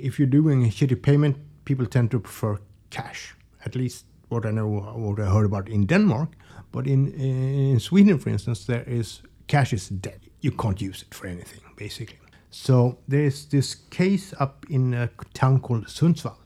if 0.00 0.18
you're 0.18 0.28
doing 0.42 0.64
a 0.64 0.68
shitty 0.68 1.00
payment, 1.02 1.36
people 1.64 1.86
tend 1.86 2.10
to 2.10 2.20
prefer 2.20 2.58
cash. 2.90 3.34
At 3.64 3.74
least 3.74 4.04
what 4.28 4.46
I 4.46 4.50
know, 4.50 4.68
what 4.68 5.20
I 5.20 5.26
heard 5.26 5.46
about 5.46 5.68
in 5.68 5.86
Denmark. 5.86 6.28
But 6.72 6.86
in 6.86 7.12
in 7.14 7.80
Sweden, 7.80 8.18
for 8.18 8.30
instance, 8.30 8.64
there 8.64 8.84
is 8.86 9.22
cash 9.46 9.72
is 9.72 9.88
dead. 9.88 10.20
You 10.40 10.52
can't 10.52 10.80
use 10.80 11.02
it 11.02 11.14
for 11.14 11.26
anything, 11.26 11.60
basically. 11.76 12.18
So 12.50 12.98
there's 13.08 13.46
this 13.46 13.76
case 13.90 14.34
up 14.40 14.66
in 14.68 14.94
a 14.94 15.08
town 15.34 15.60
called 15.60 15.86
Sundsvall, 15.86 16.36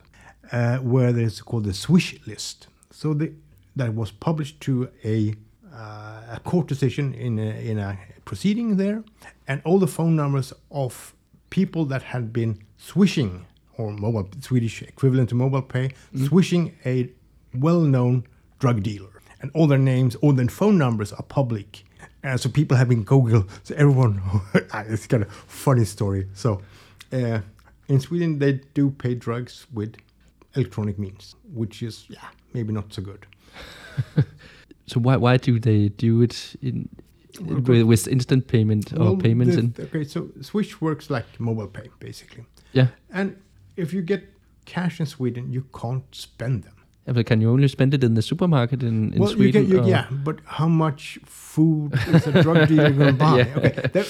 uh, 0.53 0.79
where 0.79 1.13
there's 1.13 1.41
called 1.41 1.65
the 1.65 1.75
Swish 1.75 2.19
list. 2.27 2.69
So 2.91 3.15
the, 3.15 3.33
that 3.77 3.95
was 3.95 4.11
published 4.11 4.61
to 4.63 4.89
a 5.05 5.35
uh, 5.73 6.37
a 6.37 6.41
court 6.45 6.69
decision 6.69 7.15
in 7.15 7.39
a, 7.39 7.71
in 7.71 7.79
a 7.79 7.99
proceeding 8.25 8.77
there, 8.77 9.03
and 9.49 9.61
all 9.65 9.79
the 9.79 9.89
phone 9.89 10.15
numbers 10.15 10.53
of 10.71 11.15
people 11.51 11.85
that 11.87 12.03
had 12.03 12.33
been 12.33 12.59
swishing 12.77 13.45
or 13.77 13.91
mobile 13.91 14.29
Swedish 14.41 14.83
equivalent 14.83 15.29
to 15.31 15.35
mobile 15.35 15.63
pay, 15.63 15.91
swishing 16.27 16.77
a 16.87 17.11
well-known 17.55 18.25
drug 18.61 18.83
dealer, 18.83 19.21
and 19.41 19.51
all 19.53 19.67
their 19.67 19.79
names, 19.79 20.15
all 20.17 20.33
their 20.33 20.47
phone 20.47 20.79
numbers 20.79 21.13
are 21.13 21.23
public. 21.25 21.85
Uh, 22.23 22.37
so 22.37 22.49
people 22.49 22.77
have 22.77 22.89
been 22.89 23.03
Google. 23.03 23.45
So 23.65 23.75
everyone, 23.77 24.23
it's 24.55 25.07
kind 25.07 25.25
of 25.25 25.33
funny 25.33 25.85
story. 25.85 26.29
So 26.35 26.63
uh, 27.13 27.41
in 27.89 28.01
Sweden, 28.01 28.39
they 28.39 28.61
do 28.75 28.91
pay 28.91 29.15
drugs 29.15 29.67
with 29.73 29.97
electronic 30.57 30.99
means, 30.99 31.35
which 31.53 31.83
is 31.83 32.07
yeah 32.09 32.29
maybe 32.53 32.73
not 32.73 32.93
so 32.93 33.03
good. 33.03 33.27
so 34.87 35.01
why 35.01 35.17
why 35.17 35.37
do 35.37 35.59
they 35.59 35.89
do 35.89 36.23
it 36.23 36.57
in 36.63 36.89
with, 37.41 37.69
with 37.83 38.09
instant 38.09 38.47
payment 38.47 38.93
or 38.93 38.99
Well, 38.99 39.17
payments? 39.17 39.57
the- 39.57 39.83
okay, 39.85 40.05
so 40.05 40.29
Swish 40.41 40.81
works 40.81 41.11
like 41.11 41.27
mobile 41.39 41.69
pay 41.69 41.89
basically, 41.99 42.45
yeah, 42.73 42.89
and 43.11 43.37
if 43.77 43.93
you 43.93 44.03
get 44.03 44.23
cash 44.67 45.01
in 45.01 45.07
Sweden, 45.07 45.53
you 45.53 45.65
can't 45.81 46.05
spend 46.15 46.63
them. 46.65 46.71
Yeah, 47.07 47.13
but 47.13 47.27
can 47.27 47.41
you 47.43 47.51
only 47.51 47.69
spend 47.69 47.93
it 47.93 48.03
in 48.03 48.15
the 48.15 48.23
supermarket 48.23 48.83
in, 48.83 49.13
in 49.13 49.21
well, 49.21 49.31
Sweden? 49.31 49.67
you 49.67 49.75
can, 49.77 49.85
you, 49.85 49.91
yeah, 49.91 50.07
but 50.11 50.39
how 50.47 50.69
much 50.69 51.19
food 51.27 51.93
is 52.09 52.27
a 52.27 52.43
drug 52.43 52.67
dealer 52.67 52.91
going 52.93 53.07
to 53.19 53.25
buy? 53.25 53.37
Yeah. 53.39 53.57
Okay, 53.59 53.89
there, 53.93 54.05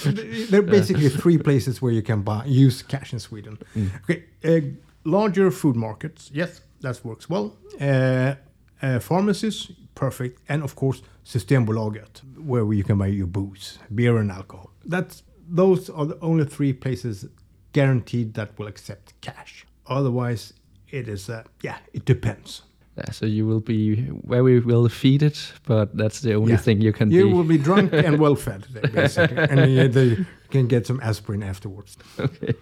there 0.50 0.60
are 0.60 0.62
basically 0.62 1.08
three 1.08 1.36
places 1.38 1.82
where 1.82 1.90
you 1.92 2.02
can 2.02 2.22
buy 2.22 2.44
use 2.44 2.82
cash 2.82 3.12
in 3.12 3.18
Sweden. 3.18 3.58
Mm. 3.74 3.90
Okay, 4.04 4.24
uh, 4.44 4.60
larger 5.04 5.50
food 5.50 5.76
markets, 5.76 6.30
yes, 6.34 6.60
that 6.80 7.00
works 7.04 7.28
well. 7.30 7.56
Uh, 7.80 8.34
uh, 8.82 8.98
pharmacies, 9.00 9.70
perfect, 9.94 10.40
and 10.48 10.62
of 10.62 10.74
course 10.74 11.02
Systembolaget, 11.24 12.20
where 12.36 12.70
you 12.72 12.84
can 12.84 12.98
buy 12.98 13.06
your 13.06 13.26
booze, 13.26 13.78
beer, 13.94 14.18
and 14.18 14.30
alcohol. 14.30 14.70
That's 14.84 15.22
those 15.48 15.88
are 15.90 16.06
the 16.06 16.18
only 16.20 16.44
three 16.44 16.72
places 16.72 17.26
guaranteed 17.72 18.34
that 18.34 18.48
will 18.58 18.66
accept 18.68 19.12
cash. 19.20 19.66
Otherwise, 19.86 20.52
it 20.88 21.08
is 21.08 21.28
uh, 21.30 21.42
yeah, 21.62 21.76
it 21.92 22.04
depends. 22.04 22.62
Yeah, 22.96 23.10
so 23.10 23.26
you 23.26 23.46
will 23.46 23.60
be 23.60 23.94
very 24.28 24.60
well 24.60 24.88
feeded, 24.88 25.36
but 25.66 25.96
that's 25.96 26.20
the 26.20 26.34
only 26.34 26.52
Yeah. 26.52 26.62
thing 26.62 26.80
you 26.82 26.92
can 26.92 27.10
You 27.10 27.26
be. 27.26 27.32
will 27.32 27.44
be 27.48 27.58
drunk 27.58 27.92
and 27.92 28.18
well 28.20 28.36
fed, 28.46 28.66
basically, 28.92 29.36
and 29.38 29.58
uh, 29.60 29.88
they 29.92 30.24
can 30.50 30.68
get 30.68 30.86
some 30.86 31.00
aspirin 31.02 31.42
afterwards. 31.42 31.96
okay. 32.20 32.54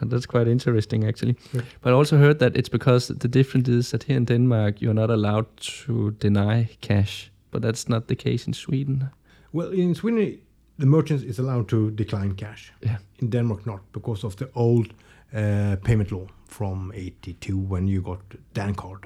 And 0.00 0.10
that's 0.10 0.26
quite 0.26 0.48
interesting, 0.48 1.04
actually. 1.04 1.36
Yeah. 1.52 1.62
But 1.82 1.90
I 1.90 1.92
also 1.92 2.16
heard 2.16 2.38
that 2.38 2.56
it's 2.56 2.70
because 2.70 3.08
the 3.08 3.28
difference 3.28 3.68
is 3.68 3.90
that 3.90 4.04
here 4.04 4.16
in 4.16 4.24
Denmark, 4.24 4.80
you're 4.80 4.94
not 4.94 5.10
allowed 5.10 5.46
to 5.86 6.10
deny 6.12 6.68
cash, 6.80 7.30
but 7.50 7.62
that's 7.62 7.88
not 7.88 8.08
the 8.08 8.16
case 8.16 8.46
in 8.46 8.54
Sweden. 8.54 9.10
Well, 9.52 9.70
in 9.72 9.94
Sweden, 9.94 10.38
the 10.78 10.86
merchant 10.86 11.22
is 11.22 11.38
allowed 11.38 11.68
to 11.68 11.90
decline 11.90 12.34
cash. 12.34 12.72
Yeah. 12.82 12.98
In 13.18 13.30
Denmark, 13.30 13.66
not 13.66 13.80
because 13.92 14.24
of 14.24 14.36
the 14.36 14.48
old 14.54 14.94
uh, 15.34 15.76
payment 15.84 16.10
law 16.10 16.26
from 16.46 16.92
'82 16.94 17.58
when 17.58 17.86
you 17.86 18.00
got 18.02 18.20
Dankort. 18.54 19.04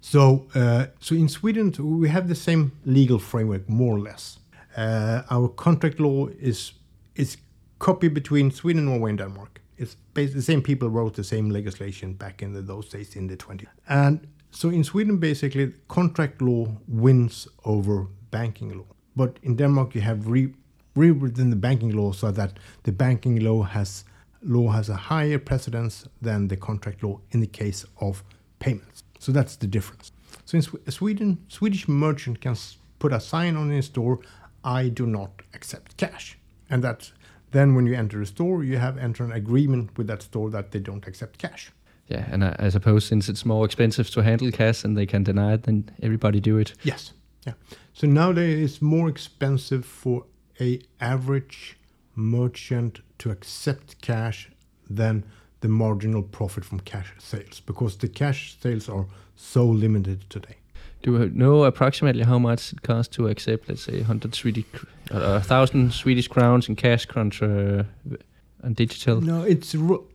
So, 0.00 0.46
uh, 0.54 0.86
so 1.00 1.14
in 1.14 1.28
Sweden, 1.28 1.72
we 1.78 2.08
have 2.08 2.28
the 2.28 2.34
same 2.34 2.70
legal 2.84 3.18
framework, 3.18 3.68
more 3.68 3.96
or 3.96 4.00
less. 4.00 4.38
Uh, 4.76 5.22
our 5.30 5.48
contract 5.48 6.00
law 6.00 6.28
is 6.40 6.72
it's 7.14 7.36
copy 7.78 8.08
between 8.08 8.50
Sweden, 8.50 8.84
Norway, 8.84 9.10
and 9.10 9.18
Denmark. 9.18 9.60
It's 9.78 9.96
basically 10.14 10.40
the 10.40 10.44
same 10.44 10.62
people 10.62 10.88
wrote 10.88 11.14
the 11.14 11.24
same 11.24 11.50
legislation 11.50 12.14
back 12.14 12.42
in 12.42 12.52
the, 12.52 12.62
those 12.62 12.88
days 12.88 13.16
in 13.16 13.26
the 13.26 13.36
20s. 13.36 13.66
And 13.88 14.26
so 14.50 14.70
in 14.70 14.84
Sweden, 14.84 15.18
basically, 15.18 15.72
contract 15.88 16.40
law 16.40 16.68
wins 16.88 17.48
over 17.64 18.06
banking 18.30 18.78
law. 18.78 18.86
But 19.14 19.38
in 19.42 19.56
Denmark, 19.56 19.94
you 19.94 20.00
have 20.00 20.26
re- 20.28 20.54
rewritten 20.94 21.50
the 21.50 21.56
banking 21.56 21.94
law 21.96 22.12
so 22.12 22.30
that 22.30 22.58
the 22.84 22.92
banking 22.92 23.40
law 23.40 23.62
has 23.62 24.04
law 24.42 24.70
has 24.70 24.88
a 24.88 24.96
higher 24.96 25.38
precedence 25.38 26.06
than 26.22 26.48
the 26.48 26.56
contract 26.56 27.02
law 27.02 27.20
in 27.32 27.40
the 27.40 27.46
case 27.46 27.84
of 28.00 28.22
payments. 28.58 29.02
So 29.18 29.32
that's 29.32 29.56
the 29.56 29.66
difference. 29.66 30.12
So 30.44 30.56
in 30.56 30.62
Sw- 30.62 30.76
Sweden, 30.88 31.38
Swedish 31.48 31.88
merchant 31.88 32.40
can 32.40 32.56
put 32.98 33.12
a 33.12 33.20
sign 33.20 33.56
on 33.56 33.70
his 33.70 33.86
store, 33.86 34.20
"I 34.62 34.88
do 34.88 35.06
not 35.06 35.42
accept 35.54 35.96
cash," 35.96 36.38
and 36.70 36.82
that 36.84 37.12
then 37.56 37.74
when 37.74 37.86
you 37.86 37.94
enter 37.94 38.20
a 38.20 38.26
store, 38.26 38.62
you 38.62 38.76
have 38.78 38.98
entered 38.98 39.24
an 39.24 39.32
agreement 39.32 39.96
with 39.96 40.06
that 40.08 40.22
store 40.22 40.50
that 40.50 40.72
they 40.72 40.78
don't 40.78 41.06
accept 41.06 41.38
cash. 41.38 41.72
Yeah, 42.06 42.26
and 42.30 42.44
I, 42.44 42.54
I 42.58 42.68
suppose 42.68 43.04
since 43.04 43.28
it's 43.28 43.44
more 43.44 43.64
expensive 43.64 44.10
to 44.10 44.22
handle 44.22 44.52
cash 44.52 44.84
and 44.84 44.96
they 44.96 45.06
can 45.06 45.24
deny 45.24 45.54
it, 45.54 45.62
then 45.62 45.90
everybody 46.02 46.40
do 46.40 46.58
it. 46.58 46.74
Yes. 46.82 47.12
Yeah. 47.46 47.54
So 47.94 48.06
nowadays 48.06 48.72
it's 48.72 48.82
more 48.82 49.08
expensive 49.08 49.84
for 49.86 50.24
a 50.60 50.80
average 51.00 51.78
merchant 52.14 53.00
to 53.18 53.30
accept 53.30 54.00
cash 54.00 54.50
than 54.88 55.24
the 55.60 55.68
marginal 55.68 56.22
profit 56.22 56.64
from 56.64 56.80
cash 56.80 57.12
sales 57.18 57.60
because 57.60 57.96
the 57.96 58.08
cash 58.08 58.56
sales 58.60 58.88
are 58.88 59.06
so 59.34 59.64
limited 59.64 60.28
today. 60.30 60.56
Do 61.02 61.12
you 61.12 61.30
know 61.30 61.64
approximately 61.64 62.24
how 62.24 62.38
much 62.38 62.72
it 62.72 62.82
costs 62.82 63.14
to 63.16 63.28
accept, 63.28 63.68
let's 63.68 63.82
say, 63.82 63.98
100 63.98 64.34
Swedish, 64.34 64.64
uh, 65.10 65.38
1,000 65.38 65.92
Swedish 65.92 66.28
crowns 66.28 66.68
in 66.68 66.76
cash 66.76 67.06
contra 67.06 67.86
uh, 68.10 68.16
and 68.62 68.74
digital? 68.74 69.20
No, 69.20 69.42
it's 69.42 69.74
ru- 69.74 70.06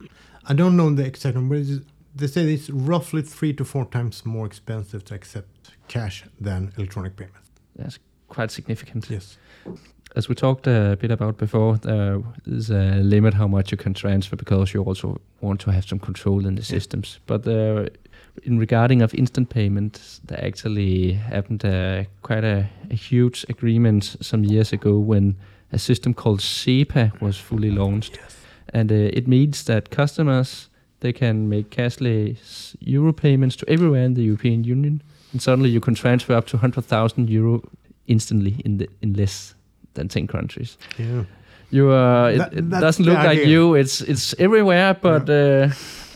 I 0.47 0.53
don't 0.53 0.75
know 0.75 0.93
the 0.93 1.05
exact 1.05 1.35
number. 1.35 1.61
They 2.15 2.27
say 2.27 2.53
it's 2.53 2.69
roughly 2.69 3.21
three 3.21 3.53
to 3.53 3.63
four 3.63 3.85
times 3.85 4.25
more 4.25 4.45
expensive 4.45 5.05
to 5.05 5.15
accept 5.15 5.47
cash 5.87 6.25
than 6.39 6.73
electronic 6.77 7.15
payments. 7.15 7.49
That's 7.75 7.99
quite 8.27 8.51
significant. 8.51 9.09
Yes. 9.09 9.37
As 10.15 10.27
we 10.27 10.35
talked 10.35 10.67
a 10.67 10.97
bit 10.99 11.11
about 11.11 11.37
before, 11.37 11.77
there 11.77 12.21
is 12.45 12.69
a 12.69 13.01
limit 13.01 13.33
how 13.33 13.47
much 13.47 13.71
you 13.71 13.77
can 13.77 13.93
transfer 13.93 14.35
because 14.35 14.73
you 14.73 14.83
also 14.83 15.21
want 15.39 15.61
to 15.61 15.71
have 15.71 15.85
some 15.85 15.99
control 15.99 16.45
in 16.45 16.55
the 16.55 16.63
systems. 16.63 17.19
But 17.27 17.47
uh, 17.47 17.85
in 18.43 18.59
regarding 18.59 19.01
of 19.01 19.13
instant 19.13 19.49
payments, 19.49 20.21
there 20.25 20.43
actually 20.45 21.13
happened 21.13 21.63
uh, 21.65 22.03
quite 22.21 22.43
a, 22.43 22.65
a 22.89 22.95
huge 22.95 23.45
agreement 23.49 24.15
some 24.21 24.43
years 24.43 24.73
ago 24.73 24.97
when 24.97 25.35
a 25.73 25.77
system 25.77 26.13
called 26.13 26.39
SEPA 26.41 27.11
was 27.21 27.37
fully 27.37 27.71
launched, 27.71 28.19
and 28.73 28.91
uh, 28.91 28.95
it 28.95 29.27
means 29.27 29.63
that 29.65 29.89
customers 29.89 30.69
they 30.99 31.13
can 31.13 31.49
make 31.49 31.69
cashless 31.69 32.75
euro 32.79 33.11
payments 33.13 33.55
to 33.55 33.65
everywhere 33.69 34.03
in 34.05 34.13
the 34.13 34.23
European 34.23 34.63
Union, 34.63 35.01
and 35.31 35.41
suddenly 35.41 35.69
you 35.69 35.79
can 35.81 35.95
transfer 35.95 36.33
up 36.37 36.45
to 36.47 36.57
100,000 36.57 37.29
euro 37.29 37.61
instantly 38.07 38.55
in 38.65 38.77
the 38.77 38.87
in 39.01 39.13
less 39.13 39.55
than 39.93 40.07
10 40.07 40.27
countries. 40.27 40.77
Yeah. 40.99 41.23
You 41.71 41.89
uh, 41.91 42.27
it, 42.33 42.37
That- 42.37 42.53
it 42.53 42.69
doesn't 42.69 43.05
look 43.05 43.17
like 43.23 43.45
you. 43.47 43.75
It's 43.75 44.01
it's 44.01 44.33
everywhere, 44.39 44.93
but 45.01 45.29
uh, 45.29 45.69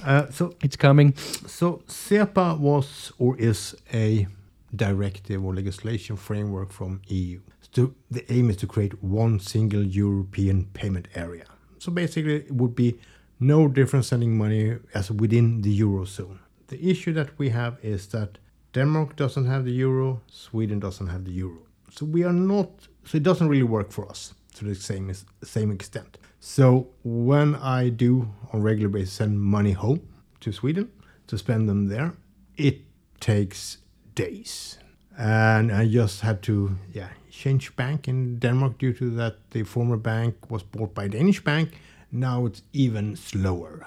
Uh, 0.05 0.29
so 0.29 0.53
it's 0.61 0.75
coming. 0.75 1.15
So 1.47 1.81
SEPA 1.87 2.59
was 2.59 3.11
or 3.17 3.37
is 3.37 3.75
a 3.93 4.27
directive 4.75 5.43
or 5.43 5.53
legislation 5.55 6.15
framework 6.15 6.71
from 6.71 7.01
EU. 7.07 7.39
So 7.71 7.93
the 8.11 8.31
aim 8.31 8.49
is 8.49 8.57
to 8.57 8.67
create 8.67 9.03
one 9.03 9.39
single 9.39 9.83
European 9.83 10.65
payment 10.73 11.07
area. 11.15 11.45
So 11.79 11.91
basically, 11.91 12.35
it 12.35 12.51
would 12.51 12.75
be 12.75 12.99
no 13.39 13.67
difference 13.67 14.07
sending 14.07 14.37
money 14.37 14.77
as 14.93 15.11
within 15.11 15.61
the 15.61 15.79
eurozone. 15.79 16.39
The 16.67 16.89
issue 16.89 17.13
that 17.13 17.37
we 17.37 17.49
have 17.49 17.77
is 17.83 18.07
that 18.07 18.37
Denmark 18.73 19.15
doesn't 19.15 19.45
have 19.45 19.65
the 19.65 19.71
euro, 19.71 20.21
Sweden 20.27 20.79
doesn't 20.79 21.07
have 21.07 21.25
the 21.25 21.31
euro. 21.31 21.59
So 21.91 22.05
we 22.05 22.23
are 22.23 22.33
not. 22.33 22.69
So 23.05 23.17
it 23.17 23.23
doesn't 23.23 23.47
really 23.47 23.63
work 23.63 23.91
for 23.91 24.07
us 24.09 24.33
to 24.55 24.65
the 24.65 24.75
same 24.75 25.13
same 25.43 25.71
extent. 25.71 26.17
So 26.47 26.89
when 27.03 27.55
I 27.55 27.89
do 27.89 28.29
on 28.53 28.61
regular 28.61 28.87
basis 28.87 29.13
send 29.13 29.41
money 29.41 29.71
home 29.71 30.01
to 30.41 30.51
Sweden 30.51 30.91
to 31.25 31.39
spend 31.39 31.67
them 31.67 31.87
there, 31.87 32.13
it 32.55 32.81
takes 33.19 33.79
days. 34.13 34.77
And 35.17 35.71
I 35.71 35.87
just 35.87 36.21
had 36.21 36.43
to 36.43 36.77
yeah 36.93 37.09
change 37.31 37.75
bank 37.75 38.07
in 38.07 38.37
Denmark 38.37 38.77
due 38.77 38.93
to 38.93 39.09
that 39.15 39.37
the 39.49 39.63
former 39.63 39.97
bank 39.97 40.51
was 40.51 40.61
bought 40.61 40.93
by 40.93 41.05
a 41.05 41.09
Danish 41.09 41.43
bank. 41.43 41.79
Now 42.11 42.45
it's 42.45 42.61
even 42.73 43.15
slower. 43.15 43.83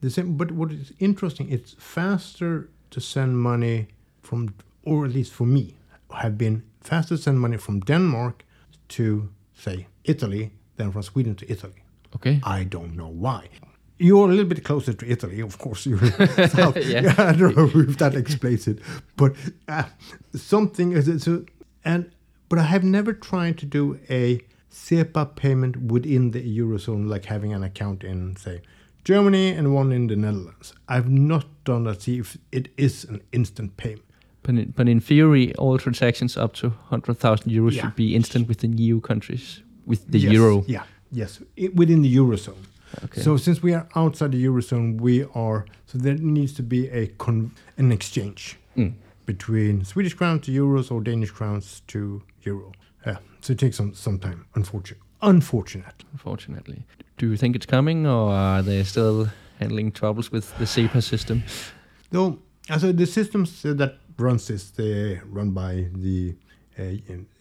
The 0.00 0.08
same, 0.08 0.38
but 0.38 0.50
what 0.50 0.72
is 0.72 0.94
interesting, 0.98 1.50
it's 1.50 1.76
faster 1.78 2.70
to 2.90 3.00
send 3.00 3.38
money 3.38 3.88
from, 4.22 4.54
or 4.82 5.04
at 5.04 5.12
least 5.12 5.34
for 5.34 5.46
me, 5.46 5.76
have 6.10 6.38
been 6.38 6.62
faster 6.80 7.16
to 7.16 7.22
send 7.22 7.38
money 7.38 7.58
from 7.58 7.80
Denmark 7.80 8.46
to 8.96 9.28
say 9.52 9.88
Italy 10.04 10.52
than 10.76 10.90
from 10.90 11.02
Sweden 11.02 11.34
to 11.34 11.52
Italy. 11.52 11.82
Okay. 12.18 12.40
I 12.44 12.64
don't 12.64 12.94
know 12.96 13.08
why. 13.08 13.48
You're 14.00 14.26
a 14.28 14.30
little 14.30 14.44
bit 14.44 14.62
closer 14.64 14.92
to 14.92 15.10
Italy, 15.10 15.40
of 15.40 15.58
course. 15.58 15.84
You're 15.84 15.98
south. 16.48 16.76
Yeah. 16.76 17.14
I 17.18 17.32
don't 17.32 17.56
know 17.56 17.68
if 17.88 17.98
that 17.98 18.14
explains 18.14 18.68
it, 18.68 18.78
but 19.16 19.34
uh, 19.66 19.84
something 20.34 20.92
is 20.92 21.22
so. 21.24 21.44
And 21.84 22.10
but 22.48 22.58
I 22.58 22.62
have 22.62 22.84
never 22.84 23.12
tried 23.12 23.58
to 23.58 23.66
do 23.66 23.98
a 24.08 24.40
SEPA 24.70 25.34
payment 25.36 25.76
within 25.92 26.30
the 26.30 26.40
eurozone, 26.58 27.08
like 27.08 27.24
having 27.26 27.52
an 27.52 27.62
account 27.64 28.04
in, 28.04 28.36
say, 28.36 28.60
Germany 29.04 29.50
and 29.50 29.74
one 29.74 29.90
in 29.92 30.06
the 30.06 30.16
Netherlands. 30.16 30.74
I've 30.88 31.08
not 31.10 31.46
done 31.64 31.84
that. 31.84 32.02
See 32.02 32.18
if 32.18 32.36
it 32.52 32.68
is 32.76 33.04
an 33.04 33.20
instant 33.32 33.76
payment. 33.76 34.02
But 34.42 34.54
in, 34.54 34.72
but 34.76 34.88
in 34.88 35.00
theory, 35.00 35.54
all 35.56 35.76
transactions 35.78 36.36
up 36.36 36.54
to 36.54 36.68
100,000 36.68 37.50
euros 37.50 37.72
Yeah. 37.72 37.82
should 37.82 37.96
be 37.96 38.14
instant 38.14 38.48
within 38.48 38.78
EU 38.78 39.00
countries 39.00 39.62
with 39.86 40.06
the 40.10 40.18
Yes, 40.20 40.32
euro. 40.32 40.64
Yeah. 40.68 40.84
Yes. 41.10 41.40
It, 41.56 41.74
within 41.76 42.02
the 42.02 42.14
eurozone. 42.16 42.64
Okay. 43.04 43.20
So 43.20 43.36
since 43.36 43.62
we 43.62 43.74
are 43.74 43.86
outside 43.94 44.32
the 44.32 44.44
eurozone, 44.44 45.00
we 45.00 45.24
are 45.34 45.66
so 45.86 45.98
there 45.98 46.14
needs 46.14 46.52
to 46.54 46.62
be 46.62 46.88
a 46.88 47.06
con, 47.18 47.52
an 47.76 47.92
exchange 47.92 48.56
Mm. 48.76 48.92
between 49.26 49.84
Swedish 49.84 50.14
crown 50.14 50.38
to 50.40 50.52
euros 50.52 50.90
or 50.92 51.02
Danish 51.02 51.30
crowns 51.32 51.82
to 51.88 52.22
euro. 52.42 52.72
Yeah, 53.06 53.18
so 53.40 53.52
it 53.52 53.58
takes 53.58 53.76
some 53.76 53.92
some 53.94 54.18
time. 54.18 54.46
Unfortunate. 54.54 55.02
Unfortunate. 55.20 56.04
Unfortunately, 56.12 56.84
do 57.16 57.28
you 57.30 57.36
think 57.36 57.56
it's 57.56 57.66
coming, 57.66 58.06
or 58.06 58.30
are 58.32 58.62
they 58.62 58.84
still 58.84 59.28
handling 59.58 59.90
troubles 59.92 60.30
with 60.32 60.56
the 60.58 60.64
SEPA 60.66 61.02
system? 61.02 61.42
Though, 62.10 62.38
also 62.70 62.92
the 62.92 63.06
systems 63.06 63.62
that 63.62 63.98
runs 64.16 64.46
this, 64.46 64.70
they 64.70 65.20
run 65.28 65.50
by 65.50 65.88
the 65.92 66.34
uh, 66.78 66.82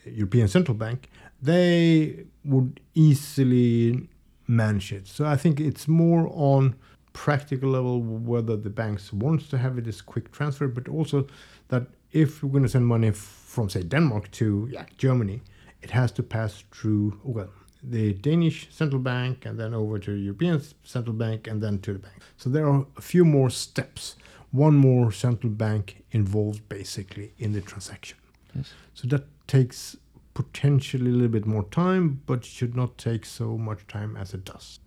European 0.06 0.48
Central 0.48 0.76
Bank. 0.76 1.10
They 1.42 2.26
would 2.44 2.80
easily 2.94 4.10
manage 4.48 4.92
it. 4.92 5.08
So 5.08 5.26
I 5.26 5.36
think 5.36 5.60
it's 5.60 5.88
more 5.88 6.30
on 6.32 6.76
practical 7.14 7.70
level 7.72 8.02
whether 8.02 8.56
the 8.56 8.70
banks 8.70 9.12
wants 9.12 9.48
to 9.50 9.58
have 9.58 9.78
it 9.78 9.88
as 9.88 10.02
quick 10.02 10.32
transfer, 10.32 10.68
but 10.68 10.88
also 10.88 11.28
that 11.70 11.88
if 12.12 12.44
we're 12.44 12.52
going 12.52 12.64
to 12.64 12.70
send 12.70 12.86
money 12.86 13.12
from 13.12 13.70
say 13.70 13.84
Denmark 13.84 14.32
to 14.32 14.70
yeah, 14.72 14.86
Germany, 14.98 15.42
it 15.82 15.92
has 15.92 16.12
to 16.14 16.24
pass 16.24 16.64
through 16.72 17.20
well 17.24 17.50
the 17.84 18.14
Danish 18.14 18.68
central 18.72 19.02
bank 19.02 19.46
and 19.46 19.60
then 19.60 19.74
over 19.74 20.00
to 20.00 20.12
the 20.12 20.20
European 20.20 20.62
central 20.84 21.16
bank 21.16 21.48
and 21.48 21.62
then 21.62 21.80
to 21.80 21.94
the 21.94 22.00
bank. 22.00 22.16
So 22.38 22.50
there 22.50 22.68
are 22.68 22.86
a 22.98 23.02
few 23.02 23.26
more 23.26 23.50
steps. 23.50 24.16
One 24.52 24.76
more 24.76 25.12
central 25.12 25.52
bank 25.52 26.04
involved 26.12 26.68
basically 26.70 27.34
in 27.38 27.54
the 27.54 27.62
transaction. 27.62 28.18
Yes. 28.56 28.74
So 28.94 29.08
that 29.10 29.26
takes 29.48 29.98
potentially 30.38 31.10
a 31.10 31.14
little 31.14 31.36
bit 31.40 31.48
more 31.48 31.64
time, 31.64 32.22
but 32.28 32.46
should 32.46 32.76
not 32.76 32.96
take 33.00 33.26
so 33.26 33.58
much 33.58 33.88
time 33.88 34.16
as 34.16 34.36
it 34.36 34.46
does. 34.46 34.80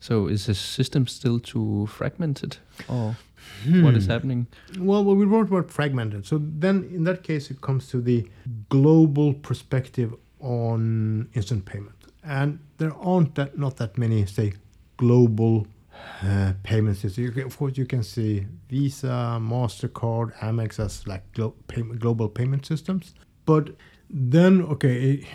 So 0.00 0.26
is 0.26 0.46
the 0.46 0.54
system 0.54 1.06
still 1.06 1.38
too 1.38 1.86
fragmented, 1.86 2.56
or 2.88 3.16
what 3.84 3.94
is 3.94 4.06
happening? 4.06 4.46
Well, 4.78 5.04
well, 5.04 5.14
we 5.14 5.26
wrote 5.26 5.48
about 5.48 5.70
fragmented. 5.70 6.26
So 6.26 6.40
then, 6.42 6.90
in 6.92 7.04
that 7.04 7.22
case, 7.22 7.52
it 7.52 7.60
comes 7.60 7.86
to 7.90 8.00
the 8.00 8.28
global 8.68 9.34
perspective 9.34 10.12
on 10.40 11.28
instant 11.34 11.66
payment, 11.66 11.98
and 12.24 12.58
there 12.78 12.94
aren't 12.94 13.34
that 13.36 13.58
not 13.58 13.76
that 13.76 13.96
many, 13.96 14.26
say, 14.26 14.54
global 14.96 15.66
uh, 16.24 16.54
payment 16.64 16.96
systems. 16.96 17.18
You 17.18 17.30
can, 17.30 17.44
of 17.44 17.56
course, 17.56 17.78
you 17.78 17.86
can 17.86 18.02
see 18.02 18.46
Visa, 18.70 19.38
Mastercard, 19.40 20.34
Amex 20.38 20.80
as 20.80 21.06
like 21.06 21.30
glo- 21.34 21.54
payment, 21.68 22.00
global 22.00 22.28
payment 22.28 22.66
systems, 22.66 23.14
but 23.44 23.64
then 24.12 24.62
okay. 24.62 25.20
Eh, 25.22 25.26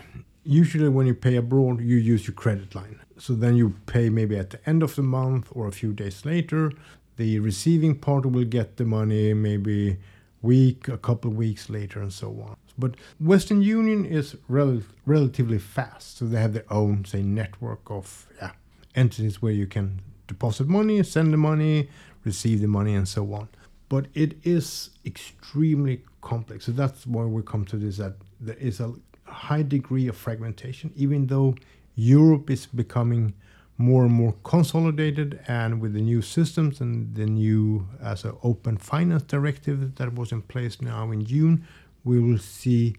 usually, 0.44 0.88
when 0.88 1.06
you 1.06 1.14
pay 1.14 1.36
abroad, 1.36 1.80
you 1.80 1.96
use 1.96 2.26
your 2.26 2.34
credit 2.34 2.74
line. 2.74 3.00
So 3.18 3.32
then 3.32 3.56
you 3.56 3.74
pay 3.86 4.10
maybe 4.10 4.36
at 4.36 4.50
the 4.50 4.68
end 4.68 4.82
of 4.82 4.94
the 4.94 5.02
month 5.02 5.48
or 5.52 5.66
a 5.66 5.72
few 5.72 5.92
days 5.92 6.24
later. 6.24 6.72
The 7.16 7.38
receiving 7.40 7.98
party 7.98 8.28
will 8.28 8.44
get 8.44 8.76
the 8.76 8.84
money 8.84 9.32
maybe 9.32 9.96
week, 10.42 10.86
a 10.88 10.98
couple 10.98 11.30
of 11.30 11.36
weeks 11.36 11.70
later, 11.70 12.00
and 12.00 12.12
so 12.12 12.28
on. 12.42 12.56
But 12.78 12.94
Western 13.18 13.62
Union 13.62 14.04
is 14.04 14.36
rel- 14.48 14.82
relatively 15.06 15.58
fast, 15.58 16.18
so 16.18 16.26
they 16.26 16.40
have 16.40 16.52
their 16.52 16.70
own, 16.70 17.06
say, 17.06 17.22
network 17.22 17.90
of 17.90 18.26
yeah, 18.36 18.52
entities 18.94 19.40
where 19.40 19.52
you 19.52 19.66
can 19.66 20.02
deposit 20.26 20.68
money, 20.68 21.02
send 21.02 21.32
the 21.32 21.38
money, 21.38 21.88
receive 22.24 22.60
the 22.60 22.68
money, 22.68 22.94
and 22.94 23.08
so 23.08 23.32
on. 23.32 23.48
But 23.88 24.06
it 24.14 24.36
is 24.44 24.90
extremely 25.06 26.02
complex. 26.20 26.66
So 26.66 26.72
that's 26.72 27.06
why 27.06 27.24
we 27.24 27.42
come 27.42 27.64
to 27.66 27.76
this 27.76 27.96
that 27.96 28.16
there 28.40 28.56
is 28.56 28.80
a 28.80 28.92
high 29.24 29.62
degree 29.62 30.08
of 30.08 30.16
fragmentation, 30.16 30.92
even 30.96 31.26
though 31.26 31.54
Europe 31.94 32.50
is 32.50 32.66
becoming 32.66 33.34
more 33.78 34.04
and 34.04 34.12
more 34.12 34.34
consolidated 34.42 35.38
and 35.46 35.80
with 35.80 35.92
the 35.92 36.00
new 36.00 36.22
systems 36.22 36.80
and 36.80 37.14
the 37.14 37.26
new 37.26 37.86
as 38.02 38.24
an 38.24 38.34
open 38.42 38.76
finance 38.78 39.22
directive 39.22 39.94
that 39.96 40.14
was 40.14 40.32
in 40.32 40.42
place 40.42 40.80
now 40.80 41.10
in 41.10 41.24
June, 41.24 41.66
we 42.04 42.18
will 42.20 42.38
see 42.38 42.96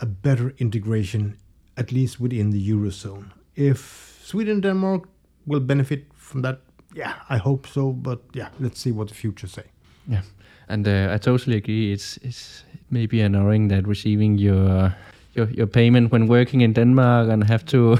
a 0.00 0.06
better 0.06 0.54
integration 0.58 1.36
at 1.76 1.92
least 1.92 2.20
within 2.20 2.50
the 2.50 2.70
eurozone. 2.70 3.30
If 3.54 4.20
Sweden 4.22 4.54
and 4.54 4.62
Denmark 4.62 5.08
will 5.46 5.60
benefit 5.60 6.06
from 6.14 6.42
that, 6.42 6.60
yeah, 6.94 7.14
I 7.28 7.36
hope 7.36 7.66
so. 7.66 7.92
But 7.92 8.20
yeah, 8.32 8.48
let's 8.58 8.80
see 8.80 8.92
what 8.92 9.08
the 9.08 9.14
future 9.14 9.46
say. 9.46 9.64
Yeah, 10.08 10.22
and 10.68 10.86
uh, 10.88 11.10
I 11.12 11.18
totally 11.18 11.56
agree. 11.56 11.92
It's 11.92 12.16
it's 12.18 12.64
maybe 12.94 13.20
annoying 13.20 13.68
that 13.68 13.86
receiving 13.86 14.38
your 14.38 14.94
your 15.36 15.48
your 15.50 15.66
payment 15.66 16.12
when 16.12 16.28
working 16.28 16.62
in 16.62 16.72
Denmark 16.72 17.28
and 17.28 17.44
have 17.44 17.64
to 17.64 17.98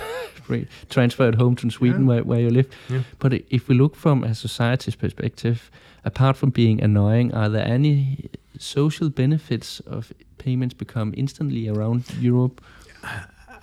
transfer 0.88 1.28
it 1.28 1.34
home 1.34 1.54
to 1.56 1.70
Sweden 1.70 2.00
yeah. 2.00 2.08
where, 2.08 2.24
where 2.24 2.40
you 2.40 2.50
live. 2.50 2.66
Yeah. 2.88 3.02
But 3.18 3.32
if 3.48 3.68
we 3.68 3.74
look 3.74 3.96
from 3.96 4.24
a 4.24 4.34
society's 4.34 4.96
perspective, 4.96 5.70
apart 6.04 6.36
from 6.36 6.50
being 6.50 6.84
annoying, 6.84 7.34
are 7.34 7.48
there 7.48 7.66
any 7.66 8.30
social 8.58 9.10
benefits 9.10 9.80
of 9.86 10.12
payments 10.38 10.74
become 10.74 11.14
instantly 11.16 11.68
around 11.68 12.04
Europe? 12.20 12.60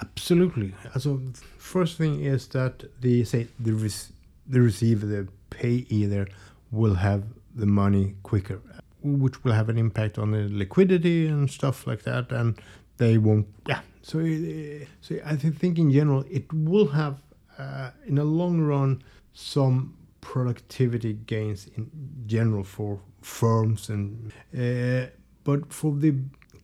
Absolutely. 0.02 0.74
So 1.00 1.22
first 1.58 1.98
thing 1.98 2.26
is 2.26 2.48
that 2.48 2.84
the 3.02 3.24
say 3.24 3.48
the 3.60 3.72
res- 3.72 4.12
the 4.52 4.60
receiver, 4.60 5.06
the 5.06 5.28
payee 5.50 6.08
there, 6.08 6.28
will 6.72 6.96
have 6.96 7.24
the 7.56 7.66
money 7.66 8.16
quicker, 8.24 8.60
which 9.04 9.44
will 9.44 9.54
have 9.54 9.70
an 9.70 9.78
impact 9.78 10.18
on 10.18 10.32
the 10.32 10.48
liquidity 10.50 11.28
and 11.28 11.50
stuff 11.50 11.88
like 11.88 12.04
that, 12.04 12.32
and 12.32 12.60
they 12.98 13.18
won't. 13.18 13.48
Yeah. 13.68 13.82
So, 14.02 14.20
uh, 14.20 14.86
so 15.02 15.20
I 15.26 15.36
think 15.36 15.78
in 15.78 15.92
general 15.92 16.26
it 16.30 16.52
will 16.54 16.88
have, 16.88 17.22
uh, 17.58 17.92
in 18.06 18.16
the 18.16 18.24
long 18.24 18.62
run, 18.62 19.04
some 19.34 19.96
productivity 20.22 21.14
gains 21.14 21.68
in 21.76 21.90
general 22.26 22.64
for 22.64 23.00
firms 23.22 23.90
and, 23.90 24.32
uh, 24.58 25.10
but 25.44 25.74
for 25.74 25.96
the 25.96 26.16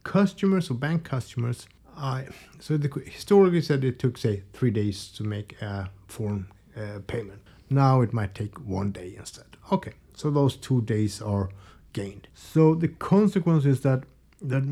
customers 0.03 0.69
or 0.71 0.75
bank 0.75 1.03
customers, 1.03 1.67
I 1.95 2.27
so 2.59 2.77
the, 2.77 2.89
historically 3.05 3.61
said 3.61 3.83
it 3.83 3.99
took 3.99 4.17
say 4.17 4.43
three 4.53 4.71
days 4.71 5.07
to 5.17 5.23
make 5.23 5.59
a 5.61 5.89
foreign 6.07 6.47
uh, 6.75 6.99
payment. 7.07 7.41
Now 7.69 8.01
it 8.01 8.13
might 8.13 8.35
take 8.35 8.57
one 8.59 8.91
day 8.91 9.15
instead. 9.17 9.57
Okay, 9.71 9.93
so 10.13 10.29
those 10.29 10.55
two 10.55 10.81
days 10.81 11.21
are 11.21 11.49
gained. 12.01 12.27
So 12.33 12.75
the 12.83 12.87
consequence 12.87 13.65
is 13.73 13.81
that 13.81 14.03
that 14.51 14.63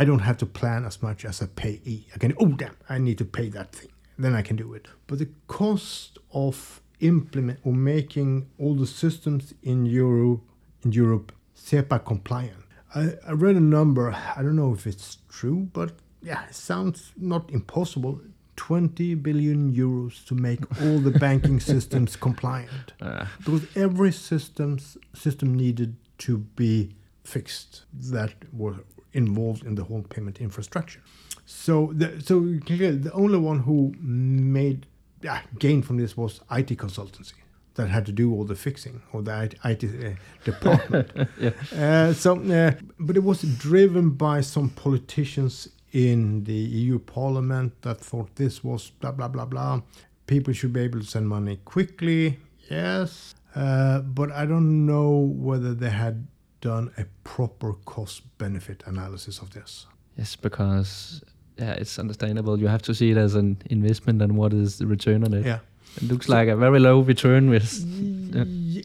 I 0.00 0.02
don't 0.08 0.24
have 0.28 0.38
to 0.38 0.46
plan 0.46 0.84
as 0.84 0.96
much 1.02 1.24
as 1.24 1.40
a 1.40 1.48
payee. 1.60 2.06
I 2.14 2.18
can 2.18 2.34
oh 2.42 2.52
damn, 2.62 2.76
I 2.88 2.98
need 2.98 3.18
to 3.18 3.24
pay 3.38 3.48
that 3.50 3.68
thing. 3.78 3.92
Then 4.18 4.34
I 4.34 4.42
can 4.42 4.56
do 4.56 4.74
it. 4.74 4.84
But 5.06 5.18
the 5.18 5.30
cost 5.46 6.18
of 6.32 6.82
implement 7.00 7.60
or 7.64 7.72
making 7.72 8.30
all 8.58 8.74
the 8.74 8.90
systems 9.02 9.54
in 9.62 9.86
Europe 9.86 10.42
in 10.84 10.92
Europe 10.92 11.32
SEPA 11.54 11.98
compliant. 12.04 12.64
I, 12.94 13.02
I 13.30 13.32
read 13.32 13.56
a 13.56 13.66
number. 13.78 14.04
I 14.36 14.42
don't 14.42 14.56
know 14.56 14.72
if 14.72 14.86
it's 14.86 15.18
true, 15.28 15.68
but 15.72 15.90
yeah, 16.22 16.44
it 16.48 16.54
sounds 16.54 17.12
not 17.16 17.50
impossible. 17.50 18.20
20 18.56 19.14
billion 19.14 19.72
euros 19.72 20.26
to 20.26 20.34
make 20.34 20.60
all 20.82 20.98
the 20.98 21.12
banking 21.12 21.60
systems 21.72 22.16
compliant. 22.16 22.92
Uh. 23.00 23.24
Because 23.38 23.64
every 23.76 24.12
systems, 24.12 24.98
system 25.14 25.54
needed 25.54 25.94
to 26.18 26.38
be 26.38 26.94
fixed 27.24 27.84
that 27.92 28.34
were 28.52 28.76
involved 29.12 29.64
in 29.64 29.74
the 29.74 29.84
whole 29.84 30.02
payment 30.02 30.40
infrastructure. 30.40 31.00
So, 31.46 31.92
the, 31.94 32.20
so 32.20 32.40
the 32.40 33.10
only 33.14 33.38
one 33.38 33.60
who 33.60 33.94
made 34.00 34.86
yeah, 35.22 35.40
gain 35.58 35.82
from 35.82 35.96
this 35.96 36.16
was 36.16 36.40
IT 36.50 36.68
consultancy 36.78 37.34
that 37.74 37.88
had 37.88 38.04
to 38.06 38.12
do 38.12 38.34
all 38.34 38.44
the 38.44 38.54
fixing 38.56 39.02
or 39.12 39.22
the 39.22 39.54
IT 39.64 39.84
uh, 39.84 40.10
department. 40.44 41.10
yeah. 41.40 41.50
uh, 41.76 42.12
so, 42.12 42.38
uh, 42.40 42.72
but 42.98 43.16
it 43.16 43.22
was 43.22 43.42
driven 43.42 44.10
by 44.10 44.40
some 44.40 44.68
politicians 44.70 45.68
in 45.92 46.44
the 46.44 46.52
EU 46.52 46.98
Parliament 46.98 47.80
that 47.82 48.00
thought 48.00 48.34
this 48.36 48.62
was 48.62 48.90
blah 49.00 49.12
blah 49.12 49.28
blah 49.28 49.46
blah. 49.46 49.80
People 50.26 50.52
should 50.52 50.72
be 50.72 50.80
able 50.80 51.00
to 51.00 51.06
send 51.06 51.28
money 51.28 51.56
quickly. 51.64 52.38
Yes, 52.68 53.34
uh, 53.58 53.98
but 54.02 54.30
I 54.30 54.46
don't 54.46 54.86
know 54.86 55.32
whether 55.34 55.74
they 55.74 55.90
had 55.90 56.28
done 56.60 56.92
a 56.96 57.04
proper 57.24 57.72
cost 57.84 58.22
benefit 58.38 58.84
analysis 58.86 59.40
of 59.40 59.50
this. 59.50 59.86
Yes, 60.16 60.36
because 60.36 61.24
yeah, 61.58 61.72
it's 61.72 61.98
understandable. 61.98 62.58
You 62.60 62.68
have 62.68 62.82
to 62.82 62.94
see 62.94 63.10
it 63.10 63.16
as 63.16 63.34
an 63.34 63.60
investment 63.68 64.22
and 64.22 64.36
what 64.36 64.52
is 64.52 64.78
the 64.78 64.86
return 64.86 65.24
on 65.24 65.34
it. 65.34 65.44
Yeah. 65.44 65.58
It 65.96 66.04
looks 66.04 66.26
so, 66.26 66.34
like 66.34 66.46
a 66.46 66.54
very 66.54 66.78
low 66.78 67.00
return 67.00 67.50
with 67.50 67.84
yeah. 68.32 68.82